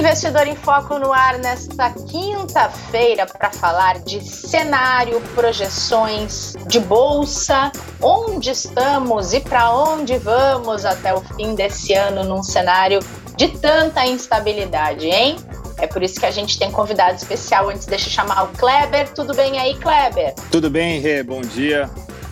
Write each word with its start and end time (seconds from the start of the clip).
Investidor 0.00 0.46
em 0.46 0.56
Foco 0.56 0.98
no 0.98 1.12
ar 1.12 1.38
nesta 1.38 1.90
quinta-feira 1.90 3.26
para 3.26 3.50
falar 3.50 3.98
de 3.98 4.18
cenário, 4.24 5.20
projeções 5.34 6.56
de 6.66 6.80
bolsa, 6.80 7.70
onde 8.00 8.48
estamos 8.48 9.34
e 9.34 9.40
para 9.40 9.70
onde 9.70 10.16
vamos 10.16 10.86
até 10.86 11.12
o 11.12 11.20
fim 11.20 11.54
desse 11.54 11.92
ano 11.92 12.24
num 12.24 12.42
cenário 12.42 13.00
de 13.36 13.48
tanta 13.48 14.06
instabilidade, 14.06 15.06
hein? 15.06 15.36
É 15.76 15.86
por 15.86 16.02
isso 16.02 16.18
que 16.18 16.24
a 16.24 16.30
gente 16.30 16.58
tem 16.58 16.72
convidado 16.72 17.16
especial. 17.16 17.68
Antes, 17.68 17.84
deixa 17.84 18.08
eu 18.08 18.12
chamar 18.12 18.44
o 18.44 18.48
Kleber. 18.56 19.06
Tudo 19.12 19.34
bem 19.34 19.58
aí, 19.58 19.74
Kleber? 19.76 20.34
Tudo 20.50 20.70
bem, 20.70 20.98
Rê. 20.98 21.22
Bom 21.22 21.42
dia. 21.42 21.90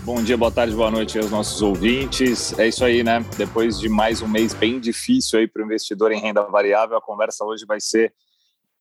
Bom 0.09 0.23
dia, 0.23 0.39
boa 0.39 0.51
tarde, 0.51 0.75
boa 0.75 0.91
noite 0.91 1.19
aos 1.19 1.31
nossos 1.31 1.61
ouvintes. 1.61 2.59
É 2.59 2.67
isso 2.67 2.83
aí, 2.83 3.05
né? 3.05 3.21
Depois 3.37 3.79
de 3.79 3.91
mais 3.91 4.23
um 4.23 4.27
mês 4.27 4.55
bem 4.55 4.81
difícil 4.81 5.39
aí 5.39 5.47
para 5.47 5.61
o 5.61 5.67
investidor 5.67 6.11
em 6.13 6.19
renda 6.19 6.43
variável, 6.45 6.97
a 6.97 7.01
conversa 7.01 7.45
hoje 7.45 7.67
vai 7.67 7.79
ser 7.79 8.15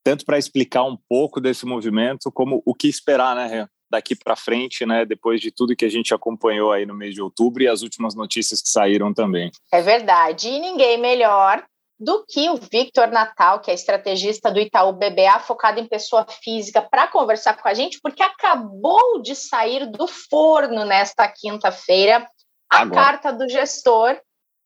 tanto 0.05 0.23
para 0.23 0.37
explicar 0.37 0.83
um 0.83 0.97
pouco 1.09 1.41
desse 1.41 1.65
movimento, 1.65 2.31
como 2.31 2.63
o 2.65 2.73
que 2.73 2.87
esperar, 2.87 3.35
né, 3.35 3.67
daqui 3.91 4.15
para 4.15 4.37
frente, 4.37 4.85
né, 4.85 5.05
depois 5.05 5.41
de 5.41 5.51
tudo 5.51 5.75
que 5.75 5.83
a 5.83 5.89
gente 5.89 6.13
acompanhou 6.13 6.71
aí 6.71 6.85
no 6.85 6.95
mês 6.95 7.13
de 7.13 7.21
outubro 7.21 7.61
e 7.61 7.67
as 7.67 7.81
últimas 7.81 8.15
notícias 8.15 8.61
que 8.61 8.69
saíram 8.69 9.13
também. 9.13 9.51
É 9.69 9.81
verdade, 9.81 10.47
e 10.47 10.61
ninguém 10.61 10.97
melhor 10.97 11.61
do 11.99 12.23
que 12.27 12.49
o 12.49 12.57
Victor 12.57 13.07
Natal, 13.07 13.59
que 13.59 13.71
é 13.71 13.73
estrategista 13.73 14.51
do 14.51 14.59
Itaú 14.59 14.93
BBA, 14.93 15.39
focado 15.39 15.79
em 15.79 15.87
pessoa 15.87 16.25
física, 16.43 16.81
para 16.81 17.07
conversar 17.07 17.59
com 17.59 17.67
a 17.67 17.73
gente, 17.73 17.99
porque 18.01 18.21
acabou 18.21 19.21
de 19.21 19.35
sair 19.35 19.89
do 19.89 20.07
forno 20.07 20.85
nesta 20.85 21.27
quinta-feira 21.27 22.27
a 22.69 22.81
Agora. 22.81 23.01
carta 23.01 23.33
do 23.33 23.49
gestor 23.49 24.19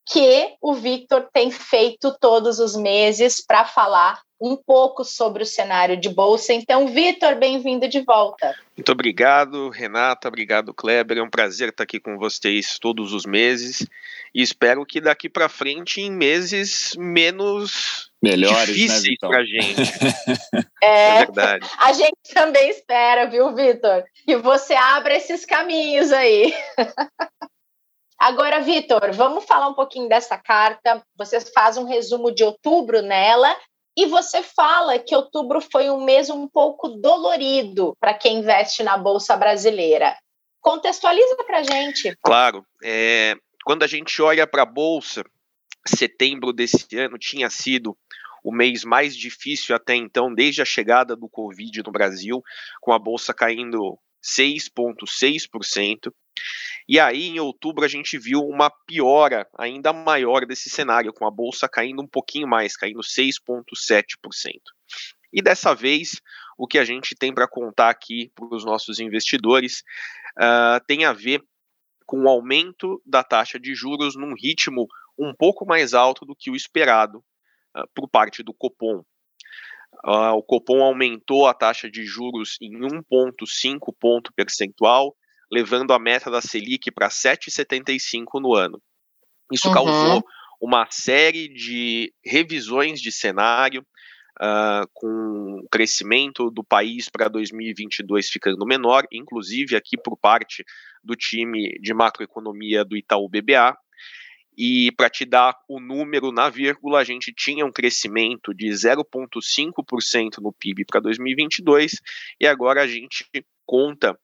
que 0.05 0.55
o 0.61 0.73
Victor 0.73 1.29
tem 1.33 1.51
feito 1.51 2.15
todos 2.19 2.59
os 2.59 2.75
meses 2.75 3.43
para 3.45 3.65
falar 3.65 4.21
um 4.41 4.57
pouco 4.57 5.05
sobre 5.05 5.43
o 5.43 5.45
cenário 5.45 5.95
de 5.95 6.09
bolsa. 6.09 6.51
Então, 6.51 6.87
Vitor, 6.87 7.35
bem-vindo 7.35 7.87
de 7.87 8.01
volta. 8.01 8.55
Muito 8.75 8.91
obrigado, 8.91 9.69
Renata, 9.69 10.27
obrigado, 10.27 10.73
Kleber. 10.73 11.19
É 11.19 11.21
um 11.21 11.29
prazer 11.29 11.69
estar 11.69 11.83
aqui 11.83 11.99
com 11.99 12.17
vocês 12.17 12.79
todos 12.79 13.13
os 13.13 13.23
meses 13.23 13.85
e 14.33 14.41
espero 14.41 14.83
que 14.83 14.99
daqui 14.99 15.29
para 15.29 15.47
frente 15.47 16.01
em 16.01 16.09
meses 16.09 16.95
menos 16.97 18.09
melhores, 18.19 18.57
né, 18.57 18.73
difíceis 18.73 19.17
né, 19.21 19.29
para 19.29 19.45
gente. 19.45 19.91
É, 20.83 21.09
é, 21.09 21.17
verdade. 21.19 21.69
A 21.77 21.93
gente 21.93 22.33
também 22.33 22.71
espera, 22.71 23.27
viu, 23.27 23.53
Vitor? 23.53 24.03
Que 24.25 24.35
você 24.35 24.73
abra 24.73 25.15
esses 25.15 25.45
caminhos 25.45 26.11
aí. 26.11 26.51
Agora, 28.21 28.61
Vitor, 28.61 29.11
vamos 29.13 29.45
falar 29.45 29.67
um 29.67 29.73
pouquinho 29.73 30.07
dessa 30.07 30.37
carta. 30.37 31.03
Você 31.17 31.41
faz 31.41 31.75
um 31.75 31.85
resumo 31.85 32.31
de 32.31 32.43
outubro 32.43 33.01
nela 33.01 33.51
e 33.97 34.05
você 34.05 34.43
fala 34.43 34.99
que 34.99 35.15
outubro 35.15 35.59
foi 35.59 35.89
um 35.89 36.05
mês 36.05 36.29
um 36.29 36.47
pouco 36.47 36.87
dolorido 36.87 37.97
para 37.99 38.13
quem 38.13 38.37
investe 38.37 38.83
na 38.83 38.95
Bolsa 38.95 39.35
Brasileira. 39.35 40.15
Contextualiza 40.59 41.35
para 41.47 41.57
a 41.57 41.63
gente. 41.63 42.15
Claro. 42.21 42.63
É, 42.83 43.33
quando 43.65 43.81
a 43.81 43.87
gente 43.87 44.21
olha 44.21 44.45
para 44.45 44.61
a 44.61 44.67
Bolsa, 44.67 45.23
setembro 45.87 46.53
desse 46.53 46.95
ano 46.99 47.17
tinha 47.17 47.49
sido 47.49 47.97
o 48.43 48.51
mês 48.51 48.83
mais 48.83 49.17
difícil 49.17 49.75
até 49.75 49.95
então, 49.95 50.31
desde 50.31 50.61
a 50.61 50.65
chegada 50.65 51.15
do 51.15 51.27
Covid 51.27 51.81
no 51.83 51.91
Brasil, 51.91 52.39
com 52.79 52.93
a 52.93 52.99
Bolsa 52.99 53.33
caindo 53.33 53.97
6,6%. 54.23 56.13
E 56.87 56.99
aí, 56.99 57.27
em 57.27 57.39
outubro, 57.39 57.85
a 57.85 57.87
gente 57.87 58.17
viu 58.17 58.41
uma 58.41 58.69
piora 58.85 59.47
ainda 59.57 59.93
maior 59.93 60.45
desse 60.45 60.69
cenário, 60.69 61.13
com 61.13 61.25
a 61.25 61.31
bolsa 61.31 61.69
caindo 61.69 62.01
um 62.01 62.07
pouquinho 62.07 62.47
mais, 62.47 62.75
caindo 62.75 62.99
6,7%. 62.99 64.59
E 65.33 65.41
dessa 65.41 65.73
vez, 65.73 66.21
o 66.57 66.67
que 66.67 66.77
a 66.77 66.83
gente 66.83 67.15
tem 67.15 67.33
para 67.33 67.47
contar 67.47 67.89
aqui 67.89 68.31
para 68.35 68.53
os 68.53 68.65
nossos 68.65 68.99
investidores 68.99 69.83
uh, 70.37 70.83
tem 70.85 71.05
a 71.05 71.13
ver 71.13 71.41
com 72.05 72.23
o 72.23 72.29
aumento 72.29 73.01
da 73.05 73.23
taxa 73.23 73.57
de 73.57 73.73
juros 73.73 74.15
num 74.15 74.33
ritmo 74.33 74.87
um 75.17 75.33
pouco 75.33 75.65
mais 75.65 75.93
alto 75.93 76.25
do 76.25 76.35
que 76.35 76.51
o 76.51 76.55
esperado 76.55 77.19
uh, 77.19 77.87
por 77.95 78.09
parte 78.09 78.43
do 78.43 78.53
Copom. 78.53 79.03
Uh, 80.03 80.33
o 80.35 80.43
Copom 80.43 80.83
aumentou 80.83 81.47
a 81.47 81.53
taxa 81.53 81.89
de 81.89 82.03
juros 82.05 82.57
em 82.61 82.73
1,5 82.73 83.95
ponto 83.97 84.33
percentual, 84.33 85.15
levando 85.51 85.91
a 85.91 85.99
meta 85.99 86.31
da 86.31 86.41
Selic 86.41 86.91
para 86.91 87.09
7,75 87.09 88.39
no 88.41 88.55
ano. 88.55 88.81
Isso 89.51 89.67
uhum. 89.67 89.73
causou 89.73 90.23
uma 90.61 90.87
série 90.89 91.47
de 91.49 92.13
revisões 92.23 93.01
de 93.01 93.11
cenário, 93.11 93.85
uh, 94.39 94.87
com 94.93 95.59
o 95.63 95.67
crescimento 95.69 96.49
do 96.49 96.63
país 96.63 97.09
para 97.09 97.27
2022 97.27 98.29
ficando 98.29 98.65
menor, 98.65 99.05
inclusive 99.11 99.75
aqui 99.75 99.97
por 99.97 100.17
parte 100.17 100.63
do 101.03 101.15
time 101.15 101.77
de 101.79 101.93
macroeconomia 101.93 102.85
do 102.85 102.95
Itaú 102.95 103.27
BBA. 103.27 103.75
E 104.57 104.91
para 104.97 105.09
te 105.09 105.25
dar 105.25 105.55
o 105.67 105.79
número 105.79 106.31
na 106.31 106.49
vírgula, 106.49 106.99
a 106.99 107.03
gente 107.03 107.33
tinha 107.33 107.65
um 107.65 107.71
crescimento 107.71 108.53
de 108.53 108.67
0,5% 108.67 110.39
no 110.39 110.51
PIB 110.51 110.85
para 110.85 110.99
2022 110.99 111.93
e 112.39 112.45
agora 112.45 112.83
a 112.83 112.87
gente 112.87 113.25
conta 113.65 114.19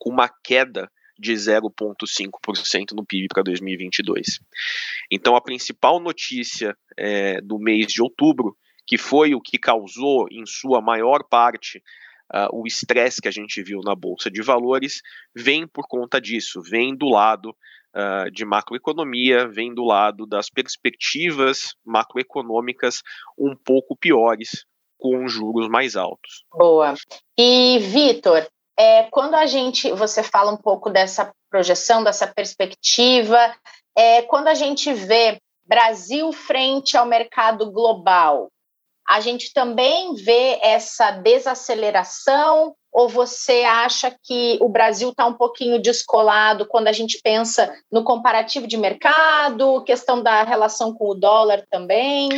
com 0.00 0.10
uma 0.10 0.28
queda 0.42 0.90
de 1.18 1.34
0,5% 1.34 2.92
no 2.94 3.04
PIB 3.04 3.28
para 3.28 3.42
2022. 3.42 4.40
Então, 5.10 5.36
a 5.36 5.40
principal 5.40 6.00
notícia 6.00 6.74
é, 6.98 7.40
do 7.42 7.58
mês 7.58 7.86
de 7.88 8.02
outubro, 8.02 8.56
que 8.86 8.96
foi 8.96 9.34
o 9.34 9.40
que 9.40 9.58
causou, 9.58 10.26
em 10.30 10.44
sua 10.46 10.80
maior 10.80 11.22
parte, 11.28 11.82
uh, 12.34 12.48
o 12.52 12.66
estresse 12.66 13.20
que 13.20 13.28
a 13.28 13.30
gente 13.30 13.62
viu 13.62 13.80
na 13.84 13.94
Bolsa 13.94 14.30
de 14.30 14.42
Valores, 14.42 15.02
vem 15.36 15.66
por 15.66 15.86
conta 15.86 16.20
disso, 16.20 16.62
vem 16.62 16.96
do 16.96 17.08
lado 17.08 17.50
uh, 17.50 18.30
de 18.32 18.44
macroeconomia, 18.44 19.46
vem 19.46 19.74
do 19.74 19.84
lado 19.84 20.26
das 20.26 20.48
perspectivas 20.48 21.74
macroeconômicas 21.84 23.02
um 23.38 23.54
pouco 23.54 23.96
piores, 23.96 24.64
com 24.98 25.28
juros 25.28 25.68
mais 25.68 25.96
altos. 25.96 26.44
Boa. 26.52 26.94
E, 27.38 27.78
Vitor, 27.78 28.46
é, 28.80 29.02
quando 29.10 29.34
a 29.34 29.44
gente, 29.44 29.92
você 29.92 30.22
fala 30.22 30.50
um 30.50 30.56
pouco 30.56 30.88
dessa 30.88 31.30
projeção, 31.50 32.02
dessa 32.02 32.26
perspectiva, 32.26 33.54
é, 33.94 34.22
quando 34.22 34.48
a 34.48 34.54
gente 34.54 34.90
vê 34.90 35.38
Brasil 35.66 36.32
frente 36.32 36.96
ao 36.96 37.04
mercado 37.04 37.70
global, 37.70 38.48
a 39.06 39.20
gente 39.20 39.52
também 39.52 40.14
vê 40.14 40.58
essa 40.62 41.10
desaceleração 41.10 42.74
ou 42.90 43.06
você 43.06 43.64
acha 43.64 44.16
que 44.22 44.56
o 44.62 44.68
Brasil 44.70 45.10
está 45.10 45.26
um 45.26 45.34
pouquinho 45.34 45.78
descolado 45.78 46.66
quando 46.66 46.88
a 46.88 46.92
gente 46.92 47.20
pensa 47.22 47.76
no 47.92 48.02
comparativo 48.02 48.66
de 48.66 48.78
mercado, 48.78 49.84
questão 49.84 50.22
da 50.22 50.42
relação 50.42 50.94
com 50.94 51.10
o 51.10 51.14
dólar 51.14 51.66
também? 51.70 52.30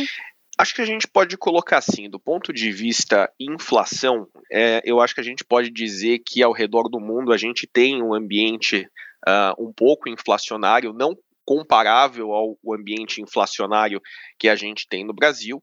Acho 0.63 0.75
que 0.75 0.81
a 0.81 0.85
gente 0.85 1.05
pode 1.09 1.37
colocar 1.37 1.79
assim, 1.79 2.09
do 2.09 2.17
ponto 2.17 2.53
de 2.53 2.71
vista 2.71 3.29
inflação, 3.37 4.29
é, 4.49 4.81
eu 4.85 5.01
acho 5.01 5.13
que 5.13 5.19
a 5.19 5.23
gente 5.23 5.43
pode 5.43 5.69
dizer 5.69 6.19
que 6.19 6.41
ao 6.41 6.53
redor 6.53 6.87
do 6.87 7.01
mundo 7.01 7.33
a 7.33 7.37
gente 7.37 7.67
tem 7.67 8.01
um 8.01 8.13
ambiente 8.13 8.87
uh, 9.27 9.61
um 9.61 9.73
pouco 9.73 10.07
inflacionário, 10.07 10.93
não 10.93 11.17
comparável 11.43 12.31
ao 12.31 12.57
ambiente 12.73 13.21
inflacionário 13.21 14.01
que 14.39 14.47
a 14.47 14.55
gente 14.55 14.87
tem 14.87 15.03
no 15.03 15.13
Brasil. 15.13 15.57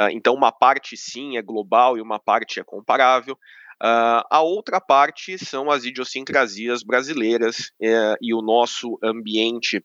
Uh, 0.00 0.08
então, 0.12 0.32
uma 0.32 0.50
parte 0.50 0.96
sim 0.96 1.36
é 1.36 1.42
global 1.42 1.98
e 1.98 2.00
uma 2.00 2.18
parte 2.18 2.58
é 2.58 2.64
comparável. 2.64 3.34
Uh, 3.34 4.24
a 4.30 4.40
outra 4.40 4.80
parte 4.80 5.36
são 5.36 5.70
as 5.70 5.84
idiosincrasias 5.84 6.82
brasileiras 6.82 7.70
uh, 7.82 8.16
e 8.18 8.32
o 8.32 8.40
nosso 8.40 8.98
ambiente 9.04 9.84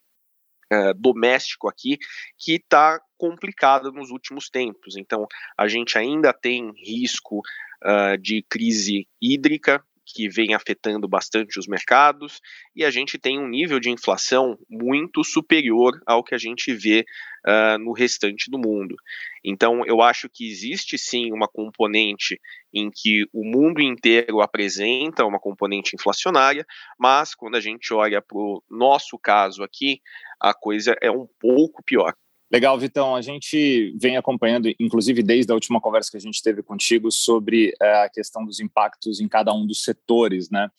uh, 0.73 0.93
doméstico 0.95 1.67
aqui, 1.67 1.97
que 2.37 2.55
está 2.55 2.99
complicado 3.17 3.91
nos 3.91 4.09
últimos 4.09 4.49
tempos. 4.49 4.97
Então, 4.97 5.27
a 5.57 5.67
gente 5.67 5.97
ainda 5.97 6.33
tem 6.33 6.71
risco 6.83 7.39
uh, 7.83 8.17
de 8.17 8.43
crise 8.49 9.07
hídrica, 9.21 9.83
que 10.05 10.29
vem 10.29 10.53
afetando 10.53 11.07
bastante 11.07 11.59
os 11.59 11.67
mercados, 11.67 12.39
e 12.75 12.83
a 12.83 12.91
gente 12.91 13.17
tem 13.17 13.39
um 13.39 13.47
nível 13.47 13.79
de 13.79 13.89
inflação 13.89 14.57
muito 14.69 15.23
superior 15.23 15.99
ao 16.05 16.23
que 16.23 16.35
a 16.35 16.37
gente 16.37 16.73
vê 16.73 17.05
uh, 17.47 17.77
no 17.79 17.93
restante 17.93 18.49
do 18.49 18.57
mundo. 18.57 18.95
Então, 19.43 19.85
eu 19.85 20.01
acho 20.01 20.29
que 20.29 20.47
existe 20.47 20.97
sim 20.97 21.31
uma 21.31 21.47
componente 21.47 22.39
em 22.73 22.89
que 22.93 23.25
o 23.33 23.43
mundo 23.43 23.81
inteiro 23.81 24.41
apresenta 24.41 25.25
uma 25.25 25.39
componente 25.39 25.95
inflacionária, 25.95 26.65
mas 26.97 27.35
quando 27.35 27.55
a 27.55 27.59
gente 27.59 27.93
olha 27.93 28.21
para 28.21 28.37
o 28.37 28.63
nosso 28.69 29.17
caso 29.17 29.63
aqui, 29.63 29.99
a 30.39 30.53
coisa 30.53 30.95
é 31.01 31.11
um 31.11 31.27
pouco 31.39 31.83
pior. 31.83 32.13
Legal, 32.53 32.77
Vitão. 32.77 33.15
A 33.15 33.21
gente 33.21 33.95
vem 33.99 34.15
acompanhando, 34.15 34.71
inclusive 34.79 35.23
desde 35.23 35.51
a 35.51 35.55
última 35.55 35.81
conversa 35.81 36.11
que 36.11 36.17
a 36.17 36.19
gente 36.19 36.39
teve 36.39 36.61
contigo, 36.61 37.11
sobre 37.11 37.73
é, 37.81 38.03
a 38.03 38.09
questão 38.09 38.45
dos 38.45 38.59
impactos 38.59 39.19
em 39.19 39.27
cada 39.27 39.51
um 39.51 39.65
dos 39.65 39.83
setores, 39.83 40.51
né? 40.51 40.69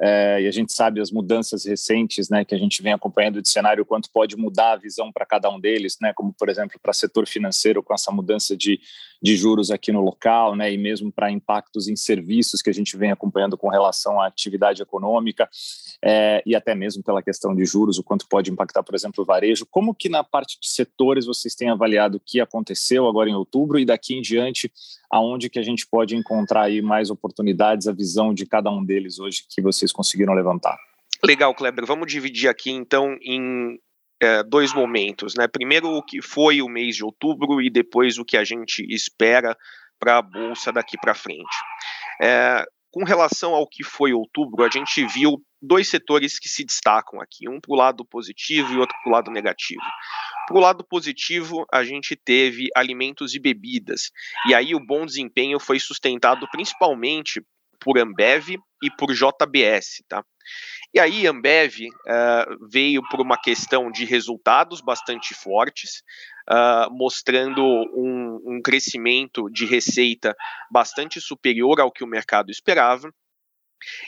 É, 0.00 0.40
e 0.42 0.46
a 0.46 0.50
gente 0.50 0.72
sabe 0.72 0.98
as 1.00 1.10
mudanças 1.10 1.66
recentes, 1.66 2.30
né, 2.30 2.42
que 2.42 2.54
a 2.54 2.58
gente 2.58 2.82
vem 2.82 2.92
acompanhando 2.92 3.42
de 3.42 3.48
cenário, 3.48 3.84
quanto 3.84 4.10
pode 4.10 4.34
mudar 4.34 4.72
a 4.72 4.76
visão 4.76 5.12
para 5.12 5.26
cada 5.26 5.50
um 5.50 5.60
deles, 5.60 5.98
né, 6.00 6.12
como 6.14 6.32
por 6.32 6.48
exemplo 6.48 6.80
para 6.82 6.92
setor 6.94 7.26
financeiro 7.26 7.82
com 7.82 7.92
essa 7.92 8.10
mudança 8.10 8.56
de, 8.56 8.80
de 9.22 9.36
juros 9.36 9.70
aqui 9.70 9.92
no 9.92 10.00
local, 10.00 10.56
né, 10.56 10.72
e 10.72 10.78
mesmo 10.78 11.12
para 11.12 11.30
impactos 11.30 11.86
em 11.86 11.96
serviços 11.96 12.62
que 12.62 12.70
a 12.70 12.72
gente 12.72 12.96
vem 12.96 13.10
acompanhando 13.10 13.58
com 13.58 13.68
relação 13.68 14.18
à 14.18 14.26
atividade 14.26 14.80
econômica, 14.80 15.48
é, 16.02 16.42
e 16.46 16.56
até 16.56 16.74
mesmo 16.74 17.02
pela 17.02 17.22
questão 17.22 17.54
de 17.54 17.64
juros, 17.66 17.98
o 17.98 18.02
quanto 18.02 18.26
pode 18.26 18.50
impactar, 18.50 18.82
por 18.82 18.94
exemplo, 18.94 19.22
o 19.22 19.26
varejo. 19.26 19.66
Como 19.70 19.94
que 19.94 20.08
na 20.08 20.24
parte 20.24 20.58
de 20.58 20.66
setores 20.66 21.26
vocês 21.26 21.54
têm 21.54 21.68
avaliado 21.68 22.16
o 22.16 22.20
que 22.20 22.40
aconteceu 22.40 23.06
agora 23.06 23.28
em 23.28 23.34
outubro 23.34 23.78
e 23.78 23.84
daqui 23.84 24.14
em 24.14 24.22
diante, 24.22 24.72
aonde 25.10 25.50
que 25.50 25.58
a 25.58 25.62
gente 25.62 25.86
pode 25.86 26.14
encontrar 26.16 26.62
aí 26.62 26.80
mais 26.80 27.10
oportunidades, 27.10 27.88
a 27.88 27.92
visão 27.92 28.32
de 28.32 28.46
cada 28.46 28.70
um 28.70 28.84
deles 28.84 29.18
hoje 29.18 29.44
que 29.48 29.60
vocês 29.60 29.90
conseguiram 29.90 30.34
levantar? 30.34 30.78
Legal, 31.24 31.54
Kleber. 31.54 31.84
Vamos 31.84 32.10
dividir 32.10 32.48
aqui 32.48 32.70
então 32.70 33.18
em 33.20 33.78
é, 34.22 34.42
dois 34.42 34.72
momentos, 34.72 35.34
né? 35.34 35.48
Primeiro 35.48 35.88
o 35.88 36.02
que 36.02 36.22
foi 36.22 36.62
o 36.62 36.68
mês 36.68 36.96
de 36.96 37.04
outubro 37.04 37.60
e 37.60 37.68
depois 37.68 38.18
o 38.18 38.24
que 38.24 38.36
a 38.36 38.44
gente 38.44 38.86
espera 38.88 39.56
para 39.98 40.18
a 40.18 40.22
bolsa 40.22 40.72
daqui 40.72 40.96
para 40.98 41.14
frente. 41.14 41.56
É, 42.22 42.64
com 42.90 43.04
relação 43.04 43.54
ao 43.54 43.68
que 43.68 43.84
foi 43.84 44.12
outubro, 44.12 44.64
a 44.64 44.68
gente 44.68 45.04
viu 45.06 45.42
dois 45.62 45.88
setores 45.88 46.38
que 46.38 46.48
se 46.48 46.64
destacam 46.64 47.20
aqui, 47.20 47.48
um 47.48 47.60
para 47.60 47.72
o 47.72 47.76
lado 47.76 48.04
positivo 48.04 48.72
e 48.72 48.78
outro 48.78 48.96
para 49.02 49.10
o 49.10 49.12
lado 49.12 49.30
negativo. 49.30 49.82
Para 50.46 50.56
o 50.56 50.60
lado 50.60 50.84
positivo, 50.84 51.64
a 51.72 51.84
gente 51.84 52.16
teve 52.16 52.68
alimentos 52.74 53.34
e 53.34 53.38
bebidas, 53.38 54.10
e 54.46 54.54
aí 54.54 54.74
o 54.74 54.84
bom 54.84 55.06
desempenho 55.06 55.60
foi 55.60 55.78
sustentado 55.78 56.48
principalmente 56.50 57.40
por 57.80 57.98
Ambev 57.98 58.56
e 58.82 58.90
por 58.90 59.12
JBS, 59.12 60.02
tá? 60.08 60.24
E 60.92 60.98
aí 60.98 61.26
Ambev 61.26 61.76
uh, 61.86 62.68
veio 62.68 63.00
por 63.08 63.20
uma 63.20 63.40
questão 63.40 63.92
de 63.92 64.04
resultados 64.04 64.80
bastante 64.80 65.34
fortes, 65.34 66.02
uh, 66.50 66.92
mostrando 66.92 67.62
um, 67.64 68.40
um 68.44 68.60
crescimento 68.62 69.48
de 69.50 69.66
receita 69.66 70.34
bastante 70.70 71.20
superior 71.20 71.80
ao 71.80 71.92
que 71.92 72.02
o 72.02 72.08
mercado 72.08 72.50
esperava. 72.50 73.12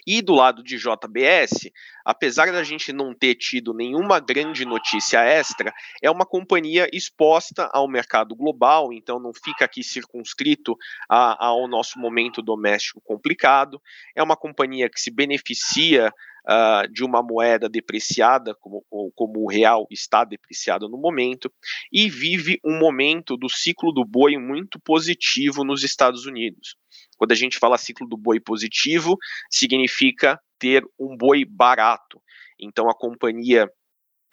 E 0.07 0.21
do 0.23 0.35
lado 0.35 0.63
de 0.63 0.77
JBS, 0.77 1.71
apesar 2.05 2.53
da 2.53 2.63
gente 2.63 2.93
não 2.93 3.15
ter 3.15 3.35
tido 3.35 3.73
nenhuma 3.75 4.21
grande 4.21 4.65
notícia 4.65 5.21
extra, 5.21 5.73
é 6.03 6.11
uma 6.11 6.27
companhia 6.27 6.89
exposta 6.93 7.69
ao 7.73 7.89
mercado 7.89 8.35
global, 8.35 8.93
então 8.93 9.19
não 9.19 9.33
fica 9.33 9.65
aqui 9.65 9.83
circunscrito 9.83 10.77
a, 11.09 11.47
ao 11.47 11.69
nosso 11.69 11.99
momento 11.99 12.43
doméstico 12.43 13.01
complicado. 13.03 13.81
É 14.15 14.23
uma 14.23 14.37
companhia 14.37 14.89
que 14.89 15.01
se 15.01 15.11
beneficia 15.11 16.13
uh, 16.47 16.93
de 16.93 17.05
uma 17.05 17.23
moeda 17.23 17.69
depreciada, 17.69 18.55
como, 18.61 18.85
como 19.15 19.41
o 19.41 19.49
real 19.49 19.87
está 19.91 20.25
depreciado 20.25 20.89
no 20.89 20.99
momento, 20.99 21.53
e 21.93 22.09
vive 22.09 22.59
um 22.65 22.79
momento 22.79 23.37
do 23.37 23.49
ciclo 23.49 23.93
do 23.93 24.05
boi 24.05 24.37
muito 24.37 24.81
positivo 24.81 25.65
nos 25.65 25.83
Estados 25.83 26.27
Unidos. 26.27 26.77
Quando 27.23 27.31
a 27.31 27.37
gente 27.37 27.57
fala 27.57 27.79
ciclo 27.79 28.05
do 28.05 28.17
boi 28.17 28.41
positivo, 28.41 29.17
significa 29.49 30.41
ter 30.59 30.85
um 30.99 31.17
boi 31.17 31.45
barato. 31.45 32.21
Então 32.59 32.91
a 32.91 32.99
companhia 32.99 33.71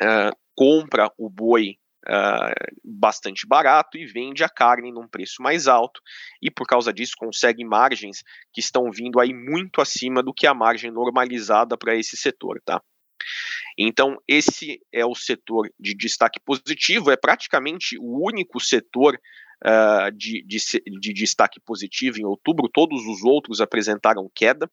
uh, 0.01 0.36
compra 0.56 1.07
o 1.15 1.30
boi 1.30 1.75
uh, 2.07 2.77
bastante 2.83 3.45
barato 3.45 3.95
e 3.95 4.07
vende 4.07 4.44
a 4.44 4.50
carne 4.50 4.91
num 4.91 5.07
preço 5.07 5.36
mais 5.39 5.68
alto 5.68 6.01
e 6.41 6.50
por 6.50 6.65
causa 6.65 6.91
disso 6.91 7.13
consegue 7.15 7.63
margens 7.63 8.24
que 8.51 8.59
estão 8.59 8.89
vindo 8.89 9.19
aí 9.19 9.36
muito 9.36 9.81
acima 9.81 10.24
do 10.24 10.33
que 10.33 10.47
a 10.47 10.53
margem 10.56 10.89
normalizada 10.89 11.77
para 11.77 11.95
esse 11.95 12.18
setor, 12.18 12.59
tá? 12.65 12.81
Então, 13.77 14.18
esse 14.27 14.81
é 14.91 15.06
o 15.06 15.13
setor 15.13 15.69
de 15.80 15.94
destaque 15.94 16.39
positivo, 16.39 17.12
é 17.12 17.15
praticamente 17.15 18.00
o 18.00 18.25
único 18.25 18.59
setor 18.59 19.15
uh, 19.66 20.12
de, 20.12 20.44
de, 20.44 20.58
de, 21.00 21.14
destaque 21.14 21.60
positivo 21.60 22.20
em 22.20 22.26
outubro, 22.26 22.70
todos 22.72 23.06
os 23.06 23.24
outros 23.24 23.62
apresentaram 23.62 24.30
queda. 24.34 24.70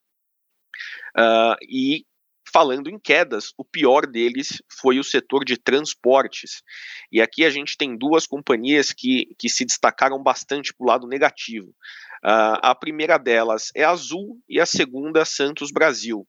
Uh, 1.17 1.57
e 1.69 2.05
falando 2.53 2.89
em 2.89 2.99
quedas, 2.99 3.53
o 3.59 3.65
pior 3.65 4.07
deles 4.07 4.63
foi 4.71 4.99
o 4.99 5.05
setor 5.05 5.45
de 5.45 5.57
transportes. 5.57 6.63
E 7.11 7.21
aqui 7.21 7.45
a 7.45 7.51
gente 7.51 7.77
tem 7.77 7.97
duas 7.97 8.27
companhias 8.27 8.93
que, 8.93 9.35
que 9.39 9.49
se 9.49 9.65
destacaram 9.65 10.23
bastante 10.23 10.73
para 10.73 10.85
o 10.85 10.89
lado 10.89 11.07
negativo. 11.07 11.69
Uh, 12.25 12.59
a 12.63 12.75
primeira 12.75 13.19
delas 13.19 13.71
é 13.75 13.85
a 13.85 13.91
Azul 13.91 14.41
e 14.49 14.61
a 14.61 14.67
segunda 14.67 15.25
Santos 15.25 15.71
Brasil. 15.71 16.27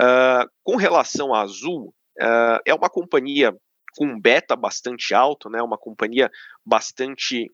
Uh, 0.00 0.48
com 0.62 0.76
relação 0.76 1.34
à 1.34 1.42
Azul, 1.42 1.94
uh, 2.20 2.60
é 2.64 2.74
uma 2.74 2.88
companhia 2.88 3.54
com 3.96 4.06
um 4.06 4.20
beta 4.20 4.54
bastante 4.54 5.14
alto, 5.14 5.48
né, 5.48 5.62
uma 5.62 5.78
companhia 5.78 6.30
bastante. 6.64 7.50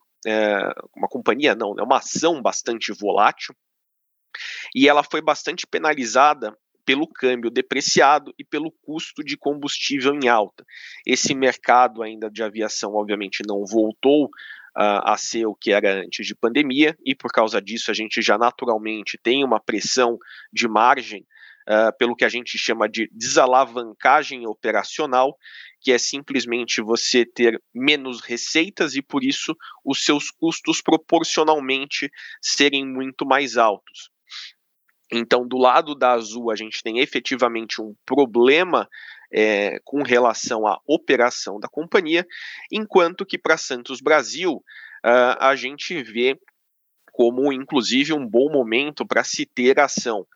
uma 0.96 1.08
companhia 1.08 1.54
não, 1.54 1.74
é 1.78 1.82
uma 1.82 1.98
ação 1.98 2.40
bastante 2.42 2.92
volátil, 2.92 3.54
e 4.74 4.88
ela 4.88 5.02
foi 5.02 5.20
bastante 5.20 5.66
penalizada 5.66 6.56
pelo 6.84 7.06
câmbio 7.06 7.50
depreciado 7.50 8.34
e 8.38 8.44
pelo 8.44 8.72
custo 8.82 9.22
de 9.22 9.36
combustível 9.36 10.14
em 10.14 10.28
alta. 10.28 10.64
Esse 11.06 11.34
mercado 11.34 12.02
ainda 12.02 12.30
de 12.30 12.42
aviação, 12.42 12.94
obviamente, 12.94 13.42
não 13.46 13.64
voltou 13.64 14.24
uh, 14.26 15.02
a 15.04 15.16
ser 15.16 15.46
o 15.46 15.54
que 15.54 15.72
era 15.72 16.02
antes 16.02 16.26
de 16.26 16.34
pandemia, 16.34 16.96
e 17.04 17.14
por 17.14 17.30
causa 17.30 17.60
disso 17.60 17.90
a 17.90 17.94
gente 17.94 18.20
já 18.20 18.36
naturalmente 18.36 19.18
tem 19.22 19.44
uma 19.44 19.60
pressão 19.60 20.18
de 20.52 20.66
margem. 20.66 21.24
Uh, 21.68 21.96
pelo 21.96 22.16
que 22.16 22.24
a 22.24 22.28
gente 22.28 22.58
chama 22.58 22.88
de 22.88 23.08
desalavancagem 23.12 24.46
operacional, 24.46 25.36
que 25.80 25.92
é 25.92 25.98
simplesmente 25.98 26.80
você 26.80 27.24
ter 27.24 27.60
menos 27.74 28.20
receitas 28.20 28.94
e 28.94 29.02
por 29.02 29.22
isso 29.22 29.56
os 29.84 30.04
seus 30.04 30.30
custos 30.30 30.80
proporcionalmente 30.80 32.10
serem 32.40 32.86
muito 32.86 33.24
mais 33.24 33.56
altos. 33.56 34.10
Então, 35.12 35.46
do 35.46 35.58
lado 35.58 35.94
da 35.94 36.12
Azul, 36.12 36.50
a 36.50 36.56
gente 36.56 36.82
tem 36.82 36.98
efetivamente 37.00 37.82
um 37.82 37.94
problema 38.06 38.88
é, 39.30 39.78
com 39.84 40.02
relação 40.02 40.66
à 40.66 40.80
operação 40.86 41.60
da 41.60 41.68
companhia, 41.68 42.26
enquanto 42.70 43.26
que 43.26 43.38
para 43.38 43.58
Santos 43.58 44.00
Brasil 44.00 44.54
uh, 45.04 45.36
a 45.38 45.54
gente 45.54 46.02
vê 46.02 46.38
como, 47.12 47.52
inclusive, 47.52 48.14
um 48.14 48.26
bom 48.26 48.50
momento 48.50 49.06
para 49.06 49.22
se 49.22 49.44
ter 49.44 49.78
ação 49.78 50.26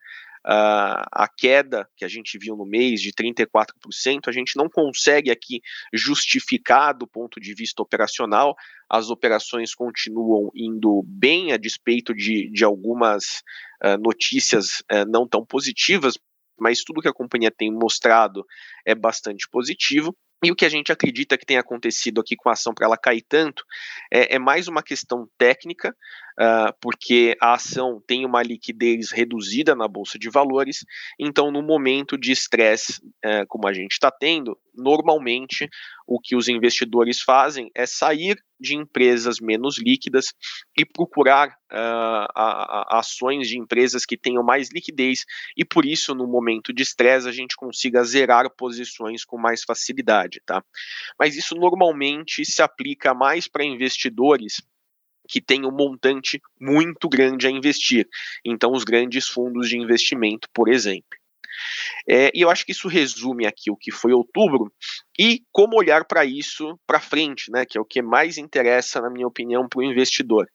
a 0.48 1.28
queda 1.36 1.88
que 1.96 2.04
a 2.04 2.08
gente 2.08 2.38
viu 2.38 2.56
no 2.56 2.64
mês 2.64 3.00
de 3.00 3.12
34%, 3.12 4.28
a 4.28 4.32
gente 4.32 4.56
não 4.56 4.68
consegue 4.68 5.30
aqui 5.30 5.60
justificar 5.92 6.94
do 6.94 7.06
ponto 7.06 7.40
de 7.40 7.52
vista 7.52 7.82
operacional. 7.82 8.54
As 8.88 9.10
operações 9.10 9.74
continuam 9.74 10.50
indo 10.54 11.02
bem 11.04 11.52
a 11.52 11.56
despeito 11.56 12.14
de, 12.14 12.48
de 12.50 12.64
algumas 12.64 13.42
uh, 13.82 13.98
notícias 13.98 14.80
uh, 14.92 15.04
não 15.08 15.26
tão 15.26 15.44
positivas, 15.44 16.14
mas 16.58 16.84
tudo 16.84 17.02
que 17.02 17.08
a 17.08 17.12
companhia 17.12 17.50
tem 17.50 17.72
mostrado 17.72 18.44
é 18.84 18.94
bastante 18.94 19.48
positivo. 19.50 20.16
E 20.44 20.50
o 20.50 20.54
que 20.54 20.66
a 20.66 20.68
gente 20.68 20.92
acredita 20.92 21.38
que 21.38 21.46
tem 21.46 21.56
acontecido 21.56 22.20
aqui 22.20 22.36
com 22.36 22.48
a 22.50 22.52
ação 22.52 22.74
para 22.74 22.86
ela 22.86 22.98
cair 22.98 23.24
tanto 23.26 23.64
é, 24.12 24.34
é, 24.34 24.38
mais 24.38 24.68
uma 24.68 24.82
questão 24.82 25.26
técnica, 25.38 25.96
uh, 26.40 26.72
porque 26.80 27.36
a 27.40 27.54
ação 27.54 28.02
tem 28.06 28.24
uma 28.24 28.42
liquidez 28.42 29.10
reduzida 29.10 29.74
na 29.74 29.88
bolsa 29.88 30.18
de 30.18 30.28
valores, 30.28 30.84
então 31.18 31.50
no 31.50 31.62
momento 31.62 32.16
de 32.18 32.32
estresse, 32.32 33.00
uh, 33.24 33.46
como 33.48 33.66
a 33.66 33.72
gente 33.72 33.92
está 33.92 34.10
tendo, 34.10 34.58
normalmente 34.74 35.68
o 36.06 36.20
que 36.20 36.36
os 36.36 36.48
investidores 36.48 37.20
fazem 37.20 37.70
é 37.74 37.86
sair 37.86 38.36
de 38.58 38.74
empresas 38.74 39.38
menos 39.40 39.78
líquidas 39.78 40.26
e 40.78 40.84
procurar 40.84 41.48
uh, 41.48 42.26
a, 42.34 42.96
a 42.96 42.98
ações 42.98 43.48
de 43.48 43.58
empresas 43.58 44.06
que 44.06 44.16
tenham 44.16 44.42
mais 44.42 44.70
liquidez 44.72 45.24
e 45.56 45.64
por 45.64 45.84
isso 45.84 46.14
no 46.14 46.26
momento 46.26 46.72
de 46.72 46.82
estresse 46.82 47.28
a 47.28 47.32
gente 47.32 47.56
consiga 47.56 48.04
zerar 48.04 48.48
posições 48.56 49.24
com 49.24 49.38
mais 49.38 49.62
facilidade, 49.62 50.40
tá? 50.46 50.62
Mas 51.18 51.36
isso 51.36 51.54
normalmente 51.54 52.44
se 52.44 52.62
aplica 52.62 53.12
mais 53.12 53.48
para 53.48 53.64
investidores 53.64 54.62
que 55.28 55.40
têm 55.40 55.66
um 55.66 55.72
montante 55.72 56.40
muito 56.60 57.08
grande 57.08 57.46
a 57.46 57.50
investir. 57.50 58.08
Então, 58.44 58.72
os 58.72 58.84
grandes 58.84 59.28
fundos 59.28 59.68
de 59.68 59.78
investimento, 59.78 60.48
por 60.52 60.68
exemplo. 60.68 61.04
É, 62.08 62.30
e 62.34 62.42
eu 62.42 62.50
acho 62.50 62.64
que 62.64 62.72
isso 62.72 62.88
resume 62.88 63.46
aqui 63.46 63.70
o 63.70 63.76
que 63.76 63.90
foi 63.90 64.12
outubro 64.12 64.72
e 65.18 65.42
como 65.50 65.76
olhar 65.76 66.04
para 66.04 66.24
isso 66.24 66.78
para 66.86 67.00
frente, 67.00 67.50
né, 67.50 67.64
que 67.64 67.78
é 67.78 67.80
o 67.80 67.84
que 67.84 68.02
mais 68.02 68.36
interessa, 68.36 69.00
na 69.00 69.10
minha 69.10 69.26
opinião, 69.26 69.68
para 69.68 69.80
o 69.80 69.82
investidor. 69.82 70.46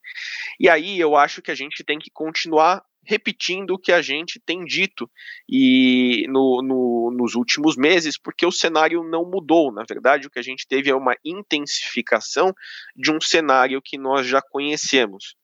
E 0.59 0.69
aí 0.69 0.99
eu 0.99 1.15
acho 1.15 1.41
que 1.41 1.51
a 1.51 1.55
gente 1.55 1.83
tem 1.83 1.97
que 1.97 2.11
continuar 2.13 2.83
repetindo 3.03 3.71
o 3.71 3.79
que 3.79 3.91
a 3.91 4.01
gente 4.01 4.39
tem 4.39 4.63
dito 4.63 5.09
e 5.49 6.25
no, 6.27 6.61
no, 6.61 7.11
nos 7.17 7.35
últimos 7.35 7.75
meses, 7.75 8.17
porque 8.17 8.45
o 8.45 8.51
cenário 8.51 9.03
não 9.03 9.29
mudou. 9.29 9.71
Na 9.71 9.83
verdade, 9.83 10.27
o 10.27 10.29
que 10.29 10.39
a 10.39 10.43
gente 10.43 10.67
teve 10.67 10.89
é 10.89 10.95
uma 10.95 11.15
intensificação 11.25 12.53
de 12.95 13.11
um 13.11 13.19
cenário 13.19 13.81
que 13.81 13.97
nós 13.97 14.27
já 14.27 14.41
conhecemos. 14.41 15.35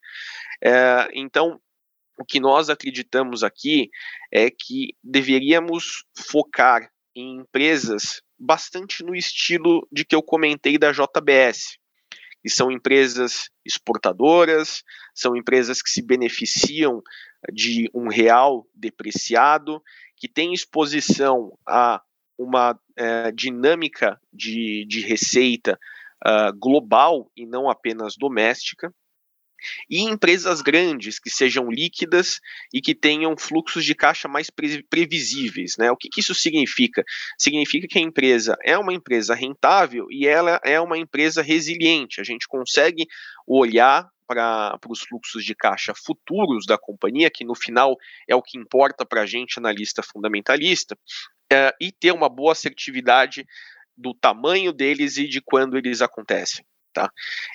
É, 0.63 1.09
então, 1.13 1.59
o 2.19 2.25
que 2.25 2.39
nós 2.39 2.69
acreditamos 2.69 3.43
aqui 3.43 3.89
é 4.31 4.49
que 4.49 4.95
deveríamos 5.03 6.03
focar 6.31 6.89
em 7.15 7.37
empresas 7.37 8.21
bastante 8.39 9.03
no 9.03 9.15
estilo 9.15 9.87
de 9.91 10.05
que 10.05 10.15
eu 10.15 10.21
comentei 10.21 10.77
da 10.77 10.91
JBS, 10.91 11.77
que 12.41 12.49
são 12.49 12.71
empresas 12.71 13.49
exportadoras, 13.65 14.83
são 15.13 15.35
empresas 15.35 15.81
que 15.81 15.89
se 15.89 16.01
beneficiam 16.01 17.01
de 17.51 17.89
um 17.93 18.07
real 18.07 18.67
depreciado, 18.73 19.81
que 20.15 20.27
têm 20.27 20.53
exposição 20.53 21.57
a 21.67 22.01
uma 22.37 22.79
é, 22.95 23.31
dinâmica 23.31 24.19
de, 24.31 24.85
de 24.87 25.01
receita 25.01 25.79
uh, 26.25 26.55
global 26.57 27.31
e 27.35 27.45
não 27.45 27.69
apenas 27.69 28.15
doméstica, 28.15 28.93
e 29.89 30.01
empresas 30.01 30.61
grandes 30.61 31.19
que 31.19 31.29
sejam 31.29 31.69
líquidas 31.69 32.39
e 32.73 32.81
que 32.81 32.93
tenham 32.93 33.35
fluxos 33.37 33.83
de 33.83 33.95
caixa 33.95 34.27
mais 34.27 34.49
previsíveis. 34.89 35.75
Né? 35.77 35.91
O 35.91 35.97
que, 35.97 36.09
que, 36.09 36.19
isso 36.19 36.35
significa? 36.35 37.03
Significa 37.39 37.87
que 37.87 37.97
a 37.97 38.01
empresa 38.01 38.55
é 38.63 38.77
uma 38.77 38.93
empresa 38.93 39.33
rentável 39.33 40.05
e 40.11 40.27
ela 40.27 40.59
é 40.63 40.79
uma 40.79 40.97
empresa 40.97 41.41
resiliente. 41.41 42.21
A 42.21 42.23
gente 42.23 42.47
consegue 42.47 43.07
olhar 43.47 44.07
para 44.27 44.77
os 44.89 45.01
fluxos 45.01 45.43
de 45.43 45.55
caixa 45.55 45.93
futuros 45.95 46.65
da 46.65 46.77
companhia, 46.77 47.31
que 47.31 47.45
no 47.45 47.55
final 47.55 47.95
é 48.27 48.35
o 48.35 48.41
que 48.41 48.57
importa 48.57 49.05
para 49.05 49.21
a 49.21 49.25
gente, 49.25 49.57
analista 49.57 50.03
fundamentalista, 50.03 50.97
é, 51.51 51.73
e 51.79 51.91
ter 51.91 52.11
uma 52.11 52.27
boa 52.27 52.51
assertividade 52.51 53.45
do 53.95 54.13
tamanho 54.13 54.73
deles 54.73 55.17
e 55.17 55.27
de 55.27 55.41
quando 55.41 55.77
eles 55.77 56.01
acontecem. 56.01 56.65
Tá? 56.97 57.11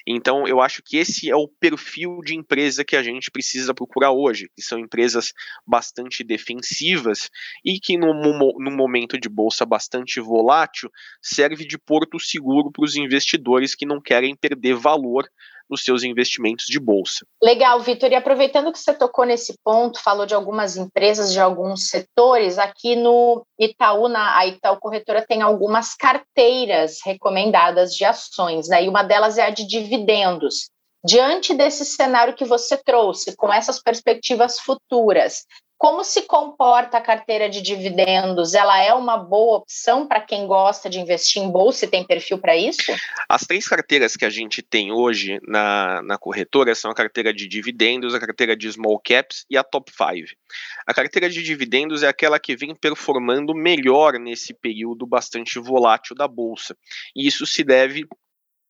Então, 0.06 0.46
eu 0.46 0.60
acho 0.60 0.80
que 0.84 0.96
esse 0.96 1.28
é 1.28 1.34
o 1.34 1.48
perfil 1.48 2.20
de 2.24 2.36
empresa 2.36 2.84
que 2.84 2.94
a 2.94 3.02
gente 3.02 3.28
precisa 3.28 3.74
procurar 3.74 4.12
hoje, 4.12 4.48
que 4.54 4.62
são 4.62 4.78
empresas 4.78 5.32
bastante 5.66 6.22
defensivas 6.22 7.28
e 7.64 7.80
que, 7.80 7.98
num, 7.98 8.76
momento 8.76 9.18
de 9.18 9.28
bolsa 9.28 9.66
bastante 9.66 10.20
volátil, 10.20 10.88
serve 11.20 11.66
de 11.66 11.76
porto 11.76 12.20
seguro 12.20 12.70
para 12.70 12.84
os 12.84 12.94
investidores 12.94 13.74
que 13.74 13.84
não 13.84 14.00
querem 14.00 14.36
perder 14.36 14.76
valor 14.76 15.28
nos 15.72 15.82
seus 15.82 16.02
investimentos 16.02 16.66
de 16.66 16.78
bolsa. 16.78 17.24
Legal, 17.42 17.80
Vitor. 17.80 18.12
E 18.12 18.14
aproveitando 18.14 18.70
que 18.70 18.78
você 18.78 18.92
tocou 18.92 19.24
nesse 19.24 19.54
ponto, 19.64 19.98
falou 20.02 20.26
de 20.26 20.34
algumas 20.34 20.76
empresas, 20.76 21.32
de 21.32 21.40
alguns 21.40 21.88
setores, 21.88 22.58
aqui 22.58 22.94
no 22.94 23.42
Itaú, 23.58 24.06
na 24.06 24.36
a 24.36 24.46
Itaú 24.46 24.78
Corretora 24.78 25.24
tem 25.26 25.40
algumas 25.40 25.94
carteiras 25.94 26.98
recomendadas 27.02 27.94
de 27.94 28.04
ações, 28.04 28.68
né? 28.68 28.84
E 28.84 28.88
uma 28.88 29.02
delas 29.02 29.38
é 29.38 29.46
a 29.46 29.50
de 29.50 29.66
dividendos. 29.66 30.68
Diante 31.04 31.54
desse 31.54 31.86
cenário 31.86 32.34
que 32.34 32.44
você 32.44 32.76
trouxe, 32.76 33.34
com 33.34 33.50
essas 33.50 33.82
perspectivas 33.82 34.60
futuras, 34.60 35.46
como 35.82 36.04
se 36.04 36.22
comporta 36.22 36.98
a 36.98 37.00
carteira 37.00 37.50
de 37.50 37.60
dividendos? 37.60 38.54
Ela 38.54 38.80
é 38.80 38.94
uma 38.94 39.16
boa 39.16 39.56
opção 39.56 40.06
para 40.06 40.20
quem 40.20 40.46
gosta 40.46 40.88
de 40.88 41.00
investir 41.00 41.42
em 41.42 41.50
bolsa 41.50 41.84
e 41.84 41.88
tem 41.88 42.06
perfil 42.06 42.38
para 42.38 42.56
isso? 42.56 42.92
As 43.28 43.42
três 43.42 43.66
carteiras 43.66 44.14
que 44.14 44.24
a 44.24 44.30
gente 44.30 44.62
tem 44.62 44.92
hoje 44.92 45.40
na, 45.42 46.00
na 46.02 46.16
corretora 46.16 46.72
são 46.76 46.88
a 46.88 46.94
carteira 46.94 47.34
de 47.34 47.48
dividendos, 47.48 48.14
a 48.14 48.20
carteira 48.20 48.56
de 48.56 48.70
small 48.70 49.00
caps 49.04 49.44
e 49.50 49.56
a 49.56 49.64
top 49.64 49.90
5. 49.90 50.38
A 50.86 50.94
carteira 50.94 51.28
de 51.28 51.42
dividendos 51.42 52.04
é 52.04 52.08
aquela 52.08 52.38
que 52.38 52.54
vem 52.54 52.76
performando 52.76 53.52
melhor 53.52 54.20
nesse 54.20 54.54
período 54.54 55.04
bastante 55.04 55.58
volátil 55.58 56.14
da 56.14 56.28
bolsa. 56.28 56.76
E 57.12 57.26
isso 57.26 57.44
se 57.44 57.64
deve 57.64 58.06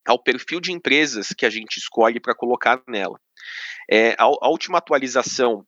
ao 0.09 0.19
perfil 0.19 0.63
de 0.63 0.73
empresas 0.73 1.29
que 1.37 1.45
a 1.45 1.51
gente 1.51 1.77
escolhe 1.77 2.19
para 2.19 2.35
colocar 2.35 2.81
nela. 2.89 3.21
É, 3.91 4.13
a, 4.13 4.25
a 4.25 4.49
última 4.49 4.79
atualização 4.79 5.67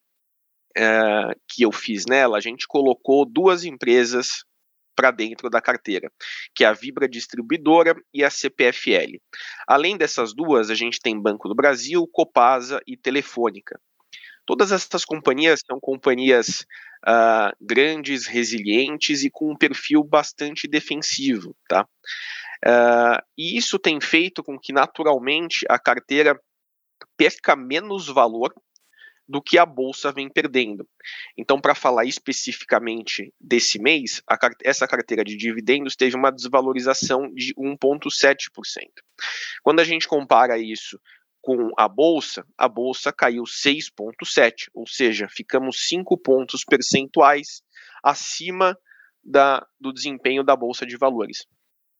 uh, 0.78 1.40
que 1.48 1.62
eu 1.62 1.72
fiz 1.72 2.04
nela, 2.06 2.36
a 2.36 2.40
gente 2.40 2.66
colocou 2.66 3.24
duas 3.24 3.64
empresas 3.64 4.44
para 4.94 5.10
dentro 5.10 5.50
da 5.50 5.60
carteira, 5.60 6.10
que 6.54 6.64
é 6.64 6.66
a 6.66 6.72
Vibra 6.72 7.08
Distribuidora 7.08 7.96
e 8.12 8.22
a 8.22 8.30
CPFL. 8.30 9.18
Além 9.66 9.96
dessas 9.96 10.32
duas, 10.32 10.70
a 10.70 10.74
gente 10.74 11.00
tem 11.00 11.20
Banco 11.20 11.48
do 11.48 11.54
Brasil, 11.54 12.06
Copasa 12.12 12.80
e 12.86 12.96
Telefônica. 12.96 13.78
Todas 14.46 14.72
essas 14.72 15.04
companhias 15.04 15.60
são 15.66 15.80
companhias 15.80 16.66
uh, 17.06 17.54
grandes, 17.60 18.26
resilientes 18.26 19.24
e 19.24 19.30
com 19.30 19.50
um 19.50 19.56
perfil 19.56 20.04
bastante 20.04 20.68
defensivo, 20.68 21.56
tá? 21.68 21.88
Uh, 22.64 23.20
e 23.36 23.56
isso 23.56 23.78
tem 23.78 24.00
feito 24.00 24.42
com 24.42 24.58
que 24.58 24.72
naturalmente 24.72 25.66
a 25.68 25.78
carteira 25.78 26.38
perca 27.16 27.56
menos 27.56 28.06
valor 28.06 28.54
do 29.28 29.42
que 29.42 29.58
a 29.58 29.64
bolsa 29.64 30.12
vem 30.12 30.28
perdendo. 30.28 30.86
Então, 31.36 31.60
para 31.60 31.74
falar 31.74 32.04
especificamente 32.04 33.32
desse 33.40 33.78
mês, 33.78 34.22
a, 34.28 34.36
essa 34.62 34.86
carteira 34.86 35.24
de 35.24 35.36
dividendos 35.36 35.96
teve 35.96 36.16
uma 36.16 36.30
desvalorização 36.30 37.32
de 37.32 37.54
1,7%. 37.54 38.48
Quando 39.62 39.80
a 39.80 39.84
gente 39.84 40.06
compara 40.06 40.58
isso 40.58 40.98
com 41.40 41.70
a 41.76 41.88
bolsa, 41.88 42.44
a 42.56 42.68
bolsa 42.68 43.12
caiu 43.12 43.42
6,7%, 43.42 44.68
ou 44.72 44.86
seja, 44.86 45.26
ficamos 45.28 45.88
5 45.88 46.16
pontos 46.18 46.64
percentuais 46.64 47.62
acima 48.02 48.76
da, 49.22 49.66
do 49.80 49.92
desempenho 49.92 50.44
da 50.44 50.56
bolsa 50.56 50.86
de 50.86 50.96
valores. 50.96 51.46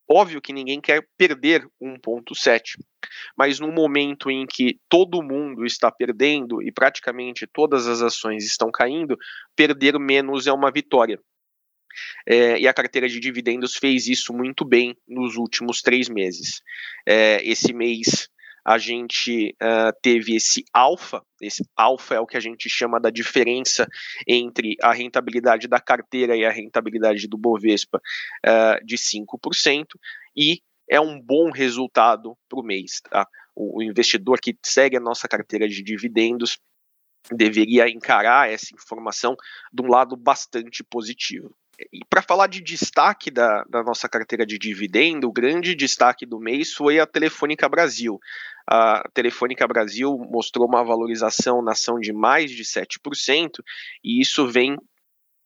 Óbvio 0.08 0.40
que 0.40 0.52
ninguém 0.52 0.80
quer 0.80 1.06
perder 1.16 1.66
1,7, 1.82 2.76
mas 3.36 3.58
no 3.58 3.72
momento 3.72 4.30
em 4.30 4.46
que 4.46 4.78
todo 4.88 5.22
mundo 5.22 5.64
está 5.64 5.90
perdendo 5.90 6.62
e 6.62 6.70
praticamente 6.70 7.46
todas 7.46 7.86
as 7.86 8.02
ações 8.02 8.44
estão 8.44 8.70
caindo, 8.70 9.16
perder 9.56 9.98
menos 9.98 10.46
é 10.46 10.52
uma 10.52 10.70
vitória. 10.70 11.18
É, 12.26 12.58
e 12.58 12.66
a 12.66 12.74
carteira 12.74 13.08
de 13.08 13.20
dividendos 13.20 13.76
fez 13.76 14.08
isso 14.08 14.32
muito 14.32 14.64
bem 14.64 14.96
nos 15.06 15.36
últimos 15.36 15.80
três 15.80 16.08
meses. 16.08 16.60
É, 17.06 17.40
esse 17.48 17.72
mês 17.72 18.28
a 18.64 18.78
gente 18.78 19.54
uh, 19.62 19.92
teve 20.00 20.34
esse 20.34 20.64
alfa, 20.72 21.22
esse 21.40 21.62
alfa 21.76 22.14
é 22.14 22.20
o 22.20 22.26
que 22.26 22.36
a 22.36 22.40
gente 22.40 22.68
chama 22.70 22.98
da 22.98 23.10
diferença 23.10 23.86
entre 24.26 24.76
a 24.82 24.92
rentabilidade 24.92 25.68
da 25.68 25.78
carteira 25.78 26.34
e 26.34 26.44
a 26.44 26.50
rentabilidade 26.50 27.28
do 27.28 27.36
Bovespa 27.36 28.00
uh, 28.46 28.84
de 28.84 28.96
5%, 28.96 29.86
e 30.36 30.60
é 30.88 31.00
um 31.00 31.20
bom 31.20 31.50
resultado 31.50 32.36
para 32.48 32.60
o 32.60 32.62
mês. 32.62 33.00
Tá? 33.02 33.26
O, 33.54 33.78
o 33.78 33.82
investidor 33.82 34.40
que 34.40 34.56
segue 34.64 34.96
a 34.96 35.00
nossa 35.00 35.28
carteira 35.28 35.68
de 35.68 35.82
dividendos 35.82 36.58
deveria 37.30 37.88
encarar 37.88 38.50
essa 38.50 38.74
informação 38.74 39.36
de 39.72 39.82
um 39.82 39.86
lado 39.86 40.16
bastante 40.16 40.84
positivo. 40.84 41.54
E 41.92 42.04
para 42.08 42.22
falar 42.22 42.46
de 42.46 42.60
destaque 42.60 43.30
da, 43.30 43.64
da, 43.64 43.82
nossa 43.82 44.08
carteira 44.08 44.46
de 44.46 44.58
dividendo, 44.58 45.28
o 45.28 45.32
grande 45.32 45.74
destaque 45.74 46.24
do 46.24 46.38
mês 46.38 46.72
foi 46.72 47.00
a 47.00 47.06
Telefônica 47.06 47.68
Brasil. 47.68 48.20
A 48.66 49.06
Telefônica 49.12 49.66
Brasil 49.66 50.16
mostrou 50.30 50.66
uma 50.66 50.82
valorização 50.82 51.62
na 51.62 51.72
ação 51.72 51.98
de 51.98 52.12
mais 52.12 52.50
de 52.50 52.64
7%, 52.64 53.62
e 54.02 54.20
isso 54.20 54.46
vem 54.48 54.76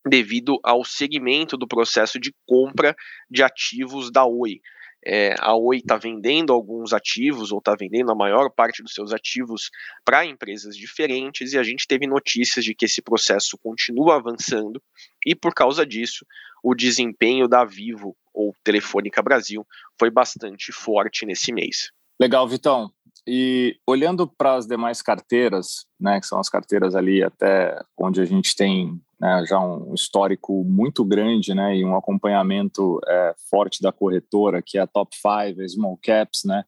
devido 0.06 0.58
ao 0.62 0.84
segmento 0.84 1.56
do 1.56 1.66
processo 1.66 2.18
de 2.18 2.32
compra 2.46 2.94
de 3.30 3.42
ativos 3.42 4.10
da 4.10 4.24
Oi. 4.24 4.60
É, 5.04 5.34
a 5.38 5.54
Oi 5.56 5.78
está 5.78 5.96
vendendo 5.96 6.52
alguns 6.52 6.92
ativos, 6.92 7.52
ou 7.52 7.58
está 7.58 7.74
vendendo 7.74 8.10
a 8.10 8.14
maior 8.14 8.50
parte 8.50 8.82
dos 8.82 8.94
seus 8.94 9.12
ativos 9.12 9.70
para 10.04 10.24
empresas 10.24 10.76
diferentes, 10.76 11.52
e 11.52 11.58
a 11.58 11.62
gente 11.62 11.86
teve 11.86 12.06
notícias 12.06 12.64
de 12.64 12.74
que 12.74 12.84
esse 12.84 13.02
processo 13.02 13.58
continua 13.58 14.16
avançando, 14.16 14.82
e 15.26 15.34
por 15.34 15.54
causa 15.54 15.84
disso, 15.84 16.24
o 16.62 16.74
desempenho 16.74 17.48
da 17.48 17.64
Vivo, 17.64 18.16
ou 18.32 18.54
Telefônica 18.62 19.22
Brasil, 19.22 19.66
foi 19.98 20.10
bastante 20.10 20.72
forte 20.72 21.26
nesse 21.26 21.52
mês. 21.52 21.90
Legal, 22.20 22.48
Vitão. 22.48 22.90
E 23.26 23.76
olhando 23.86 24.26
para 24.26 24.54
as 24.54 24.66
demais 24.66 25.02
carteiras, 25.02 25.86
né, 26.00 26.18
que 26.18 26.26
são 26.26 26.40
as 26.40 26.48
carteiras 26.48 26.94
ali 26.94 27.22
até 27.22 27.78
onde 27.98 28.20
a 28.20 28.24
gente 28.24 28.56
tem 28.56 29.00
né, 29.20 29.44
já 29.46 29.60
um 29.60 29.92
histórico 29.94 30.64
muito 30.64 31.04
grande 31.04 31.54
né, 31.54 31.76
e 31.76 31.84
um 31.84 31.96
acompanhamento 31.96 32.98
é, 33.06 33.34
forte 33.50 33.82
da 33.82 33.92
corretora, 33.92 34.62
que 34.64 34.78
é 34.78 34.80
a 34.80 34.86
Top 34.86 35.14
5, 35.14 35.60
a 35.60 35.68
Small 35.68 35.98
Caps, 36.02 36.44
né, 36.44 36.64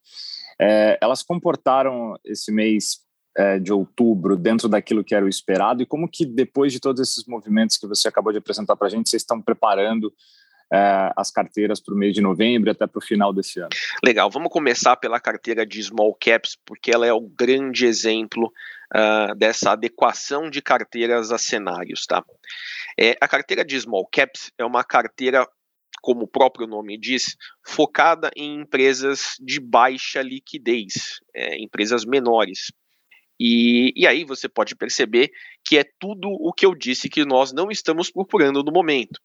é, 0.61 0.99
elas 1.01 1.23
comportaram 1.23 2.15
esse 2.25 2.53
mês 2.53 2.99
é, 3.37 3.59
de 3.59 3.73
outubro 3.73 4.37
dentro 4.37 4.69
daquilo 4.69 5.03
que 5.03 5.15
era 5.15 5.25
o 5.25 5.29
esperado 5.29 5.83
e 5.83 5.87
como 5.87 6.09
que 6.09 6.27
depois 6.27 6.73
de 6.73 6.81
todos 6.81 7.01
esses 7.01 7.25
movimentos 7.27 7.79
que 7.79 7.87
você 7.87 8.07
acabou 8.07 8.33
de 8.33 8.39
apresentar 8.39 8.77
para 8.77 8.89
a 8.89 8.91
gente, 8.91 9.09
vocês 9.09 9.23
estão 9.23 9.41
preparando 9.41 10.13
é, 10.73 11.13
as 11.17 11.31
carteiras 11.31 11.81
para 11.81 11.95
o 11.95 11.97
mês 11.97 12.15
de 12.15 12.21
novembro 12.21 12.71
até 12.71 12.87
para 12.87 12.99
o 12.99 13.05
final 13.05 13.33
desse 13.33 13.61
ano. 13.61 13.71
Legal, 14.05 14.31
vamos 14.31 14.53
começar 14.53 14.97
pela 14.97 15.21
carteira 15.21 15.67
de 15.67 15.83
small 15.83 16.15
caps, 16.15 16.57
porque 16.65 16.93
ela 16.93 17.07
é 17.07 17.13
o 17.13 17.21
grande 17.21 17.87
exemplo 17.87 18.53
uh, 18.95 19.35
dessa 19.35 19.73
adequação 19.73 20.49
de 20.49 20.63
carteiras 20.63 21.33
a 21.33 21.39
cenários. 21.39 22.07
Tá? 22.07 22.25
É, 22.99 23.17
a 23.21 23.27
carteira 23.27 23.65
de 23.65 23.81
small 23.81 24.07
caps 24.11 24.53
é 24.57 24.65
uma 24.65 24.85
carteira 24.85 25.47
como 26.03 26.23
o 26.23 26.29
próprio 26.29 26.67
nome 26.67 26.99
diz, 26.99 27.37
focada 27.63 28.31
em 28.35 28.61
empresas 28.61 29.35
de 29.39 29.61
baixa 29.61 30.23
liquidez, 30.23 31.21
é, 31.35 31.63
empresas 31.63 32.07
menores. 32.07 32.73
E, 33.39 33.93
e 33.97 34.07
aí 34.07 34.25
você 34.25 34.49
pode 34.49 34.75
perceber 34.77 35.31
que 35.65 35.79
é 35.79 35.85
tudo 35.99 36.29
o 36.29 36.53
que 36.53 36.67
eu 36.67 36.75
disse 36.75 37.09
que 37.09 37.25
nós 37.25 37.53
não 37.53 37.71
estamos 37.71 38.11
procurando 38.11 38.63
no 38.63 38.73
momento. 38.73 39.21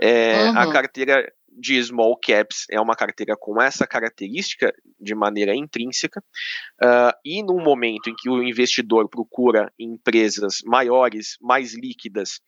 É, 0.00 0.44
uhum. 0.44 0.58
A 0.58 0.72
carteira 0.72 1.30
de 1.60 1.82
small 1.82 2.16
caps 2.16 2.64
é 2.70 2.80
uma 2.80 2.96
carteira 2.96 3.36
com 3.38 3.60
essa 3.60 3.86
característica 3.86 4.72
de 4.98 5.14
maneira 5.14 5.54
intrínseca, 5.54 6.22
uh, 6.82 7.12
e 7.24 7.42
num 7.42 7.62
momento 7.62 8.08
em 8.08 8.14
que 8.16 8.30
o 8.30 8.42
investidor 8.42 9.08
procura 9.08 9.72
empresas 9.78 10.58
maiores, 10.64 11.36
mais 11.40 11.74
líquidas 11.74 12.40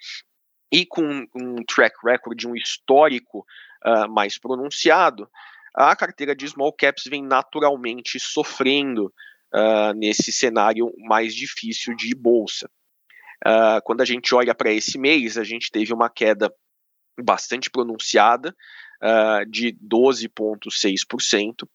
e 0.73 0.87
com 0.87 1.26
um 1.37 1.56
track 1.66 1.94
record, 2.02 2.42
um 2.47 2.54
histórico 2.54 3.44
uh, 3.85 4.11
mais 4.11 4.38
pronunciado, 4.38 5.28
a 5.75 5.94
carteira 5.97 6.35
de 6.35 6.49
small 6.49 6.73
caps 6.73 7.04
vem 7.06 7.23
naturalmente 7.23 8.18
sofrendo 8.18 9.12
uh, 9.54 9.92
nesse 9.94 10.32
cenário 10.32 10.90
mais 11.06 11.35
difícil 11.35 11.94
de 11.97 12.14
bolsa. 12.14 12.71
quando 13.85 14.02
a 14.02 14.04
gente 14.04 14.35
olha 14.35 14.54
para 14.54 14.73
esse 14.73 14.99
mês, 14.99 15.37
a 15.37 15.44
gente 15.44 15.71
teve 15.71 15.92
uma 15.92 16.09
queda 16.09 16.50
bastante 17.21 17.71
pronunciada, 17.71 18.54
uh, 19.02 19.45
de 19.50 19.76
12,6%, 19.83 21.62
uh, 21.62 21.69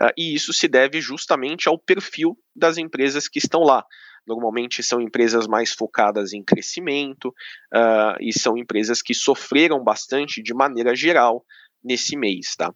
ah, 0.00 0.12
e 0.16 0.34
isso 0.34 0.52
se 0.52 0.66
deve 0.66 1.00
justamente 1.00 1.68
ao 1.68 1.78
perfil 1.78 2.36
das 2.54 2.78
empresas 2.78 3.28
que 3.28 3.38
estão 3.38 3.60
lá. 3.60 3.84
Normalmente 4.26 4.82
são 4.82 5.00
empresas 5.00 5.46
mais 5.46 5.72
focadas 5.72 6.32
em 6.32 6.44
crescimento 6.44 7.28
uh, 7.74 8.16
e 8.20 8.32
são 8.32 8.56
empresas 8.56 9.02
que 9.02 9.14
sofreram 9.14 9.82
bastante 9.82 10.42
de 10.42 10.54
maneira 10.54 10.94
geral 10.94 11.44
nesse 11.82 12.16
mês, 12.16 12.54
tá? 12.56 12.72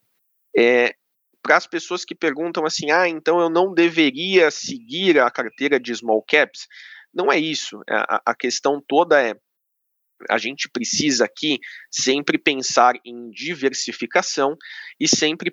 É, 0.56 0.94
para 1.42 1.56
as 1.56 1.66
pessoas 1.66 2.04
que 2.04 2.14
perguntam 2.14 2.64
assim, 2.64 2.90
ah, 2.90 3.08
então 3.08 3.38
eu 3.38 3.48
não 3.48 3.72
deveria 3.72 4.50
seguir 4.50 5.20
a 5.20 5.30
carteira 5.30 5.78
de 5.78 5.94
small 5.94 6.22
caps, 6.22 6.66
não 7.14 7.30
é 7.30 7.38
isso. 7.38 7.80
A, 7.88 8.20
a 8.26 8.34
questão 8.34 8.82
toda 8.86 9.22
é 9.22 9.34
a 10.30 10.38
gente 10.38 10.68
precisa 10.68 11.24
aqui 11.24 11.58
sempre 11.90 12.38
pensar 12.38 12.94
em 13.04 13.30
diversificação 13.30 14.56
e 14.98 15.06
sempre 15.06 15.52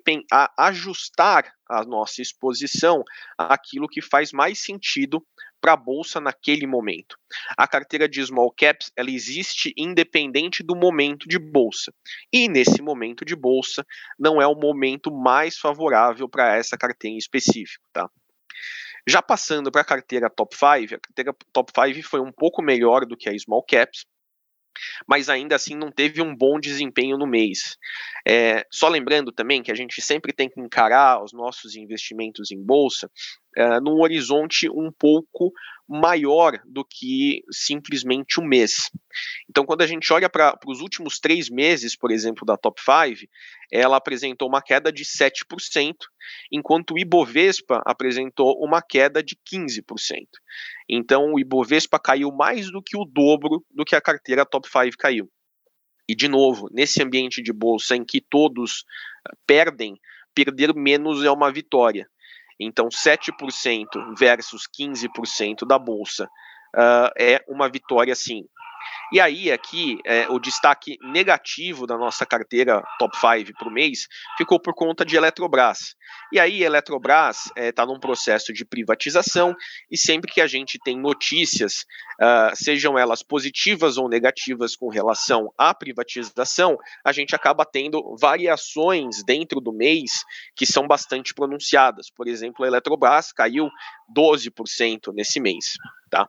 ajustar 0.58 1.52
a 1.68 1.84
nossa 1.84 2.22
exposição 2.22 3.02
àquilo 3.38 3.88
que 3.88 4.02
faz 4.02 4.32
mais 4.32 4.60
sentido 4.60 5.24
para 5.60 5.72
a 5.72 5.76
bolsa 5.76 6.20
naquele 6.20 6.66
momento. 6.66 7.16
A 7.56 7.66
carteira 7.66 8.06
de 8.06 8.22
small 8.22 8.52
caps 8.52 8.92
ela 8.94 9.10
existe 9.10 9.72
independente 9.78 10.62
do 10.62 10.76
momento 10.76 11.26
de 11.26 11.38
bolsa. 11.38 11.90
E 12.30 12.48
nesse 12.48 12.82
momento 12.82 13.24
de 13.24 13.34
bolsa 13.34 13.82
não 14.18 14.42
é 14.42 14.46
o 14.46 14.54
momento 14.54 15.10
mais 15.10 15.56
favorável 15.56 16.28
para 16.28 16.54
essa 16.54 16.76
carteira 16.76 17.14
em 17.14 17.18
específico, 17.18 17.88
tá? 17.94 18.10
Já 19.06 19.22
passando 19.22 19.70
para 19.70 19.82
a 19.82 19.86
carteira 19.86 20.30
top 20.30 20.54
5, 20.54 20.94
a 20.94 20.98
carteira 20.98 21.34
top 21.52 21.72
5 21.74 22.08
foi 22.08 22.20
um 22.20 22.32
pouco 22.32 22.62
melhor 22.62 23.06
do 23.06 23.16
que 23.16 23.28
a 23.28 23.38
small 23.38 23.62
caps, 23.62 24.06
mas 25.06 25.28
ainda 25.28 25.56
assim 25.56 25.74
não 25.74 25.90
teve 25.90 26.20
um 26.20 26.34
bom 26.34 26.58
desempenho 26.58 27.16
no 27.16 27.26
mês. 27.26 27.76
É, 28.26 28.64
só 28.70 28.88
lembrando 28.88 29.32
também 29.32 29.62
que 29.62 29.70
a 29.70 29.74
gente 29.74 30.00
sempre 30.00 30.32
tem 30.32 30.48
que 30.48 30.60
encarar 30.60 31.22
os 31.22 31.32
nossos 31.32 31.76
investimentos 31.76 32.50
em 32.50 32.62
bolsa 32.62 33.10
uh, 33.58 33.80
num 33.82 34.00
horizonte 34.00 34.68
um 34.68 34.90
pouco 34.90 35.52
maior 35.88 36.58
do 36.64 36.84
que 36.84 37.42
simplesmente 37.50 38.40
um 38.40 38.44
mês. 38.44 38.90
Então, 39.48 39.64
quando 39.64 39.82
a 39.82 39.86
gente 39.86 40.12
olha 40.12 40.28
para 40.28 40.58
os 40.66 40.80
últimos 40.80 41.18
três 41.18 41.50
meses, 41.50 41.96
por 41.96 42.10
exemplo, 42.10 42.44
da 42.44 42.56
Top 42.56 42.80
5, 42.80 43.28
ela 43.70 43.96
apresentou 43.96 44.48
uma 44.48 44.62
queda 44.62 44.92
de 44.92 45.04
7%, 45.04 45.94
enquanto 46.50 46.94
o 46.94 46.98
Ibovespa 46.98 47.82
apresentou 47.84 48.58
uma 48.64 48.80
queda 48.80 49.22
de 49.22 49.36
15%. 49.36 49.82
Então, 50.88 51.32
o 51.32 51.38
Ibovespa 51.38 51.98
caiu 51.98 52.30
mais 52.32 52.70
do 52.70 52.82
que 52.82 52.96
o 52.96 53.04
dobro 53.04 53.64
do 53.70 53.84
que 53.84 53.94
a 53.94 54.00
carteira 54.00 54.46
Top 54.46 54.68
5 54.68 54.96
caiu. 54.98 55.30
E, 56.08 56.14
de 56.14 56.28
novo, 56.28 56.68
nesse 56.70 57.02
ambiente 57.02 57.42
de 57.42 57.52
bolsa 57.52 57.96
em 57.96 58.04
que 58.04 58.20
todos 58.20 58.84
ah, 59.26 59.34
perdem, 59.46 59.98
perder 60.34 60.74
menos 60.74 61.24
é 61.24 61.30
uma 61.30 61.50
vitória. 61.50 62.08
Então, 62.60 62.88
7% 62.88 63.32
versus 64.18 64.62
15% 64.78 65.66
da 65.66 65.78
bolsa 65.78 66.24
uh, 66.74 67.10
é 67.18 67.44
uma 67.48 67.68
vitória, 67.68 68.14
sim, 68.14 68.44
e 69.12 69.20
aí, 69.20 69.52
aqui, 69.52 69.98
é, 70.04 70.28
o 70.28 70.38
destaque 70.38 70.98
negativo 71.02 71.86
da 71.86 71.96
nossa 71.96 72.26
carteira 72.26 72.82
top 72.98 73.16
5 73.16 73.52
para 73.58 73.68
o 73.68 73.72
mês 73.72 74.06
ficou 74.36 74.58
por 74.58 74.74
conta 74.74 75.04
de 75.04 75.16
Eletrobras. 75.16 75.94
E 76.32 76.40
aí, 76.40 76.62
Eletrobras 76.62 77.46
está 77.46 77.60
é, 77.60 77.72
tá 77.72 77.86
num 77.86 78.00
processo 78.00 78.52
de 78.52 78.64
privatização, 78.64 79.54
e 79.90 79.96
sempre 79.96 80.32
que 80.32 80.40
a 80.40 80.46
gente 80.46 80.78
tem 80.82 80.98
notícias, 80.98 81.84
uh, 82.20 82.54
sejam 82.54 82.98
elas 82.98 83.22
positivas 83.22 83.96
ou 83.96 84.08
negativas 84.08 84.74
com 84.74 84.88
relação 84.88 85.52
à 85.56 85.74
privatização, 85.74 86.76
a 87.04 87.12
gente 87.12 87.34
acaba 87.34 87.64
tendo 87.64 88.16
variações 88.18 89.22
dentro 89.24 89.60
do 89.60 89.72
mês 89.72 90.24
que 90.56 90.66
são 90.66 90.86
bastante 90.86 91.34
pronunciadas. 91.34 92.10
Por 92.10 92.26
exemplo, 92.26 92.64
a 92.64 92.68
Eletrobras 92.68 93.32
caiu 93.32 93.68
12% 94.16 95.12
nesse 95.14 95.40
mês. 95.40 95.74
Tá? 96.14 96.28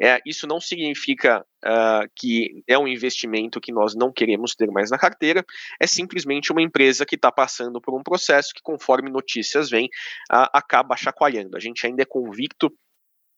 É, 0.00 0.18
isso 0.24 0.46
não 0.46 0.58
significa 0.58 1.44
uh, 1.62 2.10
que 2.16 2.64
é 2.66 2.78
um 2.78 2.88
investimento 2.88 3.60
que 3.60 3.70
nós 3.70 3.94
não 3.94 4.10
queremos 4.10 4.54
ter 4.54 4.70
mais 4.70 4.90
na 4.90 4.96
carteira, 4.96 5.44
é 5.78 5.86
simplesmente 5.86 6.50
uma 6.50 6.62
empresa 6.62 7.04
que 7.04 7.16
está 7.16 7.30
passando 7.30 7.78
por 7.78 7.94
um 7.94 8.02
processo 8.02 8.54
que, 8.54 8.62
conforme 8.62 9.10
notícias 9.10 9.68
vêm, 9.68 9.90
uh, 10.32 10.48
acaba 10.54 10.96
chacoalhando. 10.96 11.54
A 11.54 11.60
gente 11.60 11.86
ainda 11.86 12.00
é 12.00 12.06
convicto 12.06 12.72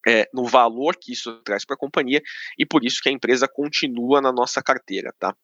é, 0.06 0.30
no 0.32 0.44
valor 0.44 0.94
que 0.94 1.12
isso 1.12 1.42
traz 1.42 1.64
para 1.64 1.74
a 1.74 1.78
companhia 1.78 2.22
e 2.56 2.64
por 2.64 2.84
isso 2.84 3.02
que 3.02 3.08
a 3.08 3.12
empresa 3.12 3.48
continua 3.48 4.20
na 4.20 4.30
nossa 4.30 4.62
carteira. 4.62 5.12
Tá? 5.18 5.34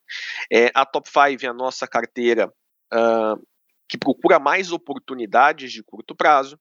É, 0.52 0.70
a 0.72 0.86
Top 0.86 1.10
5 1.10 1.44
é 1.44 1.48
a 1.48 1.52
nossa 1.52 1.84
carteira 1.88 2.46
uh, 2.92 3.44
que 3.88 3.98
procura 3.98 4.38
mais 4.38 4.70
oportunidades 4.70 5.72
de 5.72 5.82
curto 5.82 6.14
prazo, 6.14 6.56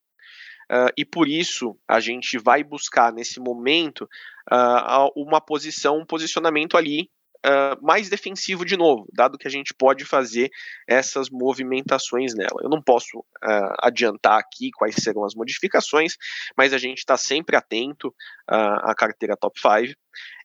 Uh, 0.74 0.90
e 0.98 1.06
por 1.06 1.28
isso 1.28 1.78
a 1.88 2.00
gente 2.00 2.40
vai 2.40 2.64
buscar 2.64 3.14
nesse 3.14 3.40
momento 3.40 4.10
uh, 4.52 5.12
uma 5.16 5.40
posição, 5.40 6.00
um 6.00 6.06
posicionamento 6.06 6.76
ali 6.76 7.12
uh, 7.46 7.86
mais 7.86 8.10
defensivo 8.10 8.66
de 8.66 8.78
novo, 8.78 9.08
dado 9.14 9.38
que 9.38 9.48
a 9.48 9.52
gente 9.52 9.74
pode 9.74 10.06
fazer 10.06 10.50
essas 10.88 11.30
movimentações 11.30 12.34
nela. 12.34 12.62
Eu 12.62 12.70
não 12.70 12.82
posso 12.82 13.20
uh, 13.20 13.76
adiantar 13.82 14.40
aqui 14.40 14.72
quais 14.72 14.96
serão 14.96 15.26
as 15.26 15.36
modificações, 15.36 16.16
mas 16.58 16.74
a 16.74 16.78
gente 16.78 17.00
está 17.00 17.18
sempre 17.18 17.56
atento 17.56 18.08
uh, 18.50 18.90
à 18.90 18.94
carteira 18.96 19.38
top 19.38 19.60
5. 19.60 19.94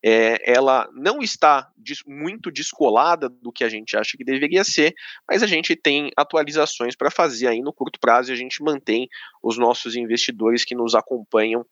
É, 0.03 0.39
ela 0.51 0.89
não 0.95 1.21
está 1.21 1.69
muito 2.07 2.51
descolada 2.51 3.29
do 3.29 3.53
que 3.53 3.65
a 3.65 3.69
gente 3.69 3.97
acha 3.97 4.17
que 4.17 4.25
deveria 4.25 4.65
ser, 4.65 4.95
mas 5.29 5.43
a 5.43 5.47
gente 5.47 5.77
tem 5.77 6.11
atualizações 6.17 6.97
para 6.97 7.11
fazer 7.11 7.49
aí 7.49 7.61
no 7.61 7.73
curto 7.73 7.99
prazo 8.01 8.31
e 8.31 8.33
a 8.33 8.37
gente 8.37 8.63
mantém 8.63 9.09
os 9.43 9.59
nossos 9.59 9.95
investidores 9.97 10.65
que 10.65 10.75
nos 10.75 10.95
acompanham 10.95 11.67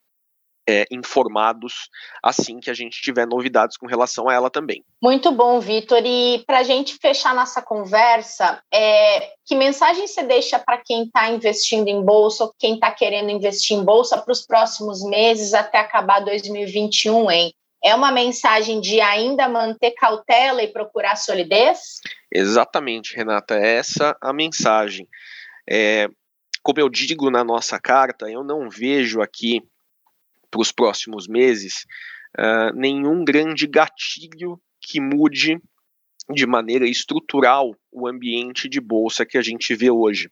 é, 0.69 0.85
informados 0.91 1.89
assim 2.23 2.59
que 2.59 2.71
a 2.71 2.75
gente 2.75 3.01
tiver 3.01 3.27
novidades 3.27 3.77
com 3.77 3.87
relação 3.87 4.29
a 4.29 4.35
ela 4.35 4.51
também. 4.51 4.85
Muito 5.03 5.31
bom, 5.31 5.61
Vitor. 5.61 6.03
E 6.05 6.43
para 6.47 6.59
a 6.59 6.63
gente 6.63 6.97
fechar 7.01 7.35
nossa 7.35 7.63
conversa, 7.63 8.61
é, 8.73 9.33
que 9.45 9.55
mensagem 9.55 10.07
você 10.07 10.23
deixa 10.23 10.59
para 10.59 10.79
quem 10.85 11.05
está 11.05 11.31
investindo 11.31 11.89
em 11.89 12.03
bolsa 12.03 12.45
ou 12.45 12.55
quem 12.59 12.75
está 12.75 12.91
querendo 12.91 13.31
investir 13.31 13.77
em 13.77 13.85
bolsa 13.85 14.19
para 14.19 14.33
os 14.33 14.45
próximos 14.45 15.05
meses 15.05 15.55
até 15.55 15.79
acabar 15.79 16.21
2021, 16.21 17.31
hein? 17.31 17.55
É 17.85 17.95
uma 17.95 18.11
mensagem 18.11 18.81
de 18.81 19.01
ainda 19.01 19.49
manter 19.49 19.93
cautela 19.93 20.63
e 20.63 20.73
procurar 20.73 21.15
solidez? 21.15 22.01
Exatamente, 22.33 23.15
Renata. 23.15 23.55
É 23.55 23.77
essa 23.77 24.17
a 24.21 24.33
mensagem. 24.33 25.07
É, 25.69 26.09
como 26.63 26.81
eu 26.81 26.89
digo 26.89 27.31
na 27.31 27.45
nossa 27.45 27.79
carta, 27.79 28.29
eu 28.29 28.43
não 28.43 28.69
vejo 28.69 29.21
aqui 29.21 29.63
para 30.51 30.61
os 30.61 30.73
próximos 30.73 31.27
meses 31.29 31.85
uh, 32.39 32.75
nenhum 32.75 33.25
grande 33.25 33.67
gatilho 33.67 34.61
que 34.81 35.01
mude 35.01 35.59
de 36.33 36.47
maneira 36.47 36.87
estrutural 36.87 37.75
o 37.93 38.07
ambiente 38.07 38.69
de 38.69 38.81
bolsa 38.81 39.25
que 39.25 39.39
a 39.39 39.43
gente 39.43 39.75
vê 39.75 39.91
hoje. 39.91 40.29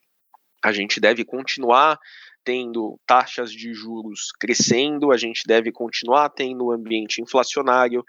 A 0.63 0.71
gente 0.71 0.99
deve 0.99 1.23
continuar 1.23 1.97
tendo 2.43 2.99
taxas 3.07 3.51
de 3.51 3.73
juros 3.73 4.31
crescendo, 4.39 5.11
a 5.11 5.17
gente 5.17 5.43
deve 5.47 5.71
continuar 5.71 6.29
tendo 6.29 6.67
um 6.67 6.71
ambiente 6.71 7.21
inflacionário, 7.21 8.03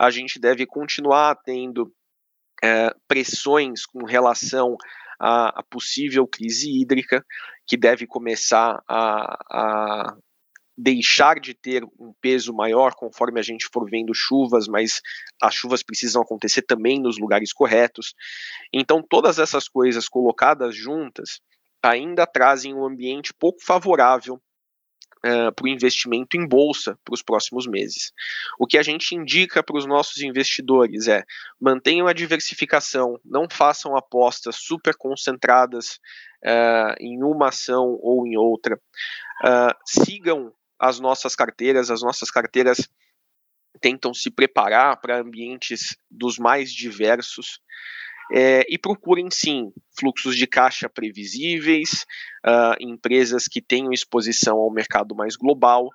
a 0.00 0.10
gente 0.10 0.38
deve 0.40 0.64
continuar 0.64 1.36
tendo 1.44 1.92
é, 2.62 2.90
pressões 3.06 3.84
com 3.84 4.04
relação 4.04 4.76
à, 5.20 5.60
à, 5.60 5.62
possível 5.62 6.26
crise 6.26 6.70
hídrica, 6.70 7.24
que 7.66 7.76
deve 7.76 8.06
começar 8.06 8.82
a, 8.88 9.36
a 9.50 10.16
deixar 10.76 11.38
de 11.38 11.54
ter 11.54 11.84
um 11.98 12.12
peso 12.20 12.52
maior 12.52 12.94
conforme 12.94 13.38
a 13.38 13.42
gente 13.42 13.68
for 13.72 13.88
vendo 13.88 14.12
chuvas, 14.14 14.66
mas 14.66 15.00
as 15.40 15.54
chuvas 15.54 15.82
precisam 15.82 16.22
acontecer 16.22 16.62
também 16.62 17.00
nos 17.00 17.18
lugares 17.18 17.52
corretos. 17.52 18.14
Então, 18.72 19.02
todas 19.02 19.38
essas 19.38 19.68
coisas 19.68 20.08
colocadas 20.08 20.74
juntas 20.76 21.40
ainda 21.82 22.26
trazem 22.26 22.74
um 22.74 22.84
ambiente 22.84 23.32
pouco 23.32 23.62
favorável 23.62 24.40
uh, 25.24 25.52
para 25.54 25.64
o 25.64 25.68
investimento 25.68 26.36
em 26.36 26.46
bolsa 26.46 26.98
para 27.04 27.14
os 27.14 27.22
próximos 27.22 27.66
meses. 27.66 28.12
O 28.58 28.66
que 28.66 28.78
a 28.78 28.82
gente 28.82 29.14
indica 29.14 29.62
para 29.62 29.76
os 29.76 29.86
nossos 29.86 30.22
investidores 30.22 31.08
é 31.08 31.24
mantenham 31.60 32.06
a 32.06 32.12
diversificação, 32.12 33.18
não 33.24 33.46
façam 33.50 33.96
apostas 33.96 34.56
super 34.56 34.94
concentradas 34.96 35.98
uh, 36.44 36.94
em 37.00 37.22
uma 37.22 37.48
ação 37.48 37.98
ou 38.02 38.26
em 38.26 38.36
outra. 38.36 38.76
Uh, 39.44 39.74
sigam 39.84 40.52
as 40.84 41.00
nossas 41.00 41.34
carteiras, 41.34 41.90
as 41.90 42.02
nossas 42.02 42.30
carteiras 42.30 42.90
tentam 43.80 44.12
se 44.12 44.30
preparar 44.30 45.00
para 45.00 45.18
ambientes 45.18 45.96
dos 46.10 46.38
mais 46.38 46.70
diversos. 46.70 47.58
É, 48.32 48.64
e 48.68 48.78
procurem 48.78 49.30
sim 49.30 49.70
fluxos 49.98 50.36
de 50.36 50.46
caixa 50.46 50.88
previsíveis, 50.88 52.06
uh, 52.46 52.74
empresas 52.80 53.44
que 53.44 53.60
tenham 53.60 53.92
exposição 53.92 54.56
ao 54.56 54.70
mercado 54.70 55.14
mais 55.14 55.36
global, 55.36 55.90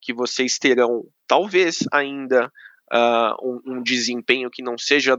que 0.00 0.12
vocês 0.12 0.58
terão 0.58 1.04
talvez 1.26 1.80
ainda 1.92 2.50
uh, 2.90 3.34
um, 3.42 3.76
um 3.76 3.82
desempenho 3.82 4.50
que 4.50 4.62
não 4.62 4.78
seja 4.78 5.18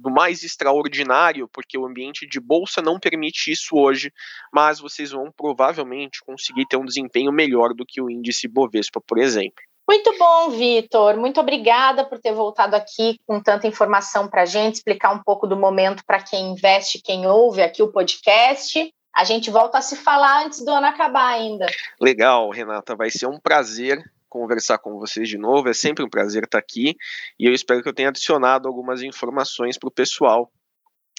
do 0.00 0.10
mais 0.10 0.42
extraordinário, 0.42 1.48
porque 1.48 1.76
o 1.78 1.86
ambiente 1.86 2.26
de 2.26 2.40
bolsa 2.40 2.80
não 2.80 2.98
permite 2.98 3.52
isso 3.52 3.76
hoje, 3.76 4.12
mas 4.52 4.80
vocês 4.80 5.10
vão 5.10 5.30
provavelmente 5.36 6.20
conseguir 6.24 6.66
ter 6.66 6.76
um 6.76 6.84
desempenho 6.84 7.30
melhor 7.30 7.74
do 7.74 7.84
que 7.86 8.00
o 8.00 8.10
índice 8.10 8.48
Bovespa, 8.48 9.00
por 9.00 9.18
exemplo. 9.18 9.62
Muito 9.88 10.16
bom, 10.16 10.50
Vitor. 10.50 11.16
Muito 11.16 11.40
obrigada 11.40 12.04
por 12.04 12.20
ter 12.20 12.32
voltado 12.32 12.76
aqui 12.76 13.18
com 13.26 13.40
tanta 13.42 13.66
informação 13.66 14.28
para 14.28 14.42
a 14.42 14.46
gente, 14.46 14.76
explicar 14.76 15.12
um 15.12 15.22
pouco 15.22 15.48
do 15.48 15.56
momento 15.56 16.04
para 16.06 16.22
quem 16.22 16.52
investe, 16.52 17.02
quem 17.02 17.26
ouve 17.26 17.60
aqui 17.60 17.82
o 17.82 17.90
podcast. 17.90 18.88
A 19.12 19.24
gente 19.24 19.50
volta 19.50 19.78
a 19.78 19.82
se 19.82 19.96
falar 19.96 20.46
antes 20.46 20.64
do 20.64 20.70
ano 20.70 20.86
acabar 20.86 21.26
ainda. 21.26 21.66
Legal, 22.00 22.48
Renata. 22.50 22.94
Vai 22.94 23.10
ser 23.10 23.26
um 23.26 23.40
prazer 23.40 24.00
conversar 24.30 24.78
com 24.78 24.98
vocês 24.98 25.28
de 25.28 25.36
novo. 25.36 25.68
É 25.68 25.74
sempre 25.74 26.04
um 26.04 26.08
prazer 26.08 26.44
estar 26.44 26.58
aqui 26.58 26.96
e 27.38 27.44
eu 27.44 27.52
espero 27.52 27.82
que 27.82 27.88
eu 27.88 27.94
tenha 27.94 28.08
adicionado 28.08 28.66
algumas 28.66 29.02
informações 29.02 29.76
para 29.76 29.88
o 29.88 29.92
pessoal 29.92 30.50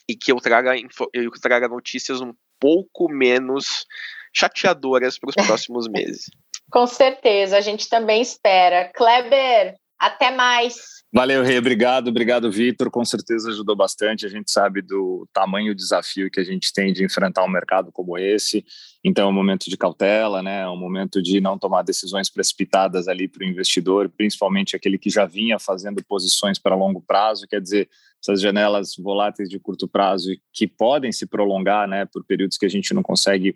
e 0.10 0.16
que 0.16 0.32
eu 0.32 0.38
traga, 0.38 0.74
eu 1.14 1.32
traga 1.42 1.68
notícias 1.68 2.22
um 2.22 2.34
pouco 2.60 3.08
menos 3.10 3.86
chateadoras 4.34 5.20
para 5.20 5.30
os 5.30 5.36
próximos 5.46 5.88
meses. 5.88 6.26
Com 6.72 6.88
certeza, 6.88 7.58
a 7.58 7.62
gente 7.62 7.90
também 7.90 8.22
espera. 8.22 8.90
Kleber, 8.96 9.76
até 10.02 10.36
mais. 10.36 11.02
Valeu, 11.14 11.44
Rei. 11.44 11.60
Obrigado, 11.60 12.08
obrigado, 12.08 12.50
Vitor. 12.50 12.90
Com 12.90 13.06
certeza 13.06 13.50
ajudou 13.50 13.76
bastante. 13.76 14.26
A 14.26 14.30
gente 14.30 14.50
sabe 14.50 14.82
do 14.82 15.28
tamanho 15.32 15.76
desafio 15.76 16.32
que 16.32 16.40
a 16.40 16.44
gente 16.44 16.74
tem 16.74 16.92
de 16.92 17.04
enfrentar 17.04 17.44
um 17.44 17.50
mercado 17.50 17.92
como 17.92 18.18
esse. 18.18 18.66
Então, 19.04 19.28
é 19.28 19.30
um 19.30 19.34
momento 19.34 19.70
de 19.70 19.78
cautela, 19.78 20.42
né? 20.42 20.62
É 20.62 20.70
um 20.70 20.78
momento 20.78 21.22
de 21.22 21.40
não 21.40 21.60
tomar 21.60 21.84
decisões 21.84 22.30
precipitadas 22.30 23.08
ali 23.08 23.28
para 23.28 23.46
o 23.46 23.48
investidor, 23.48 24.10
principalmente 24.10 24.76
aquele 24.76 24.98
que 24.98 25.10
já 25.10 25.26
vinha 25.26 25.60
fazendo 25.60 26.04
posições 26.04 26.58
para 26.58 26.76
longo 26.76 27.02
prazo. 27.02 27.46
Quer 27.46 27.62
dizer, 27.62 27.90
essas 28.24 28.40
janelas 28.40 28.96
voláteis 28.98 29.50
de 29.50 29.60
curto 29.60 29.88
prazo 29.88 30.32
que 30.54 30.68
podem 30.68 31.12
se 31.12 31.26
prolongar, 31.26 31.88
né, 31.88 32.06
por 32.06 32.24
períodos 32.24 32.58
que 32.58 32.66
a 32.66 32.70
gente 32.70 32.94
não 32.94 33.04
consegue 33.04 33.56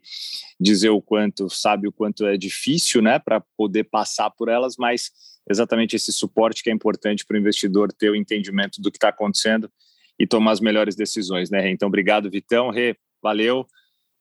dizer 0.60 0.90
o 0.90 1.02
quanto, 1.02 1.50
sabe 1.50 1.88
o 1.88 1.92
quanto 1.92 2.26
é 2.26 2.36
difícil, 2.36 3.02
né, 3.02 3.20
para 3.20 3.42
poder 3.56 3.86
passar 3.86 4.30
por 4.32 4.50
elas, 4.50 4.76
mas 4.78 5.12
exatamente 5.50 5.96
esse 5.96 6.12
suporte 6.12 6.64
que 6.64 6.70
é 6.70 6.74
importante 6.74 7.26
para 7.26 7.36
o 7.36 7.40
investidor 7.40 7.92
ter 7.92 8.10
o 8.10 8.16
entendimento 8.16 8.82
do 8.82 8.92
que 8.92 8.98
está 8.98 9.10
acontecendo 9.10 9.72
e 10.20 10.26
tomar 10.26 10.52
as 10.52 10.60
melhores 10.60 10.96
decisões, 10.96 11.50
né? 11.50 11.70
Então, 11.70 11.88
obrigado, 11.88 12.30
Vitão, 12.30 12.70
Rê, 12.70 12.96
valeu. 13.22 13.68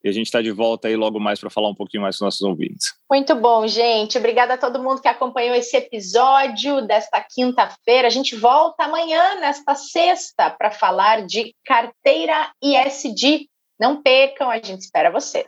E 0.03 0.09
a 0.09 0.11
gente 0.11 0.27
está 0.27 0.39
de 0.39 0.51
volta 0.51 0.87
aí 0.87 0.95
logo 0.95 1.19
mais 1.19 1.39
para 1.39 1.49
falar 1.49 1.67
um 1.67 1.73
pouquinho 1.73 2.03
mais 2.03 2.19
com 2.19 2.25
nossos 2.25 2.41
ouvintes. 2.41 2.93
Muito 3.09 3.33
bom, 3.33 3.65
gente. 3.65 4.19
Obrigada 4.19 4.53
a 4.53 4.57
todo 4.57 4.77
mundo 4.77 5.01
que 5.01 5.07
acompanhou 5.07 5.55
esse 5.55 5.75
episódio 5.75 6.85
desta 6.85 7.19
quinta-feira. 7.27 8.07
A 8.07 8.11
gente 8.11 8.35
volta 8.35 8.83
amanhã, 8.83 9.39
nesta 9.39 9.73
sexta, 9.73 10.51
para 10.51 10.69
falar 10.69 11.25
de 11.25 11.55
carteira 11.65 12.51
ISD. 12.61 13.49
Não 13.79 13.99
percam, 13.99 14.51
a 14.51 14.57
gente 14.57 14.81
espera 14.81 15.09
vocês. 15.09 15.47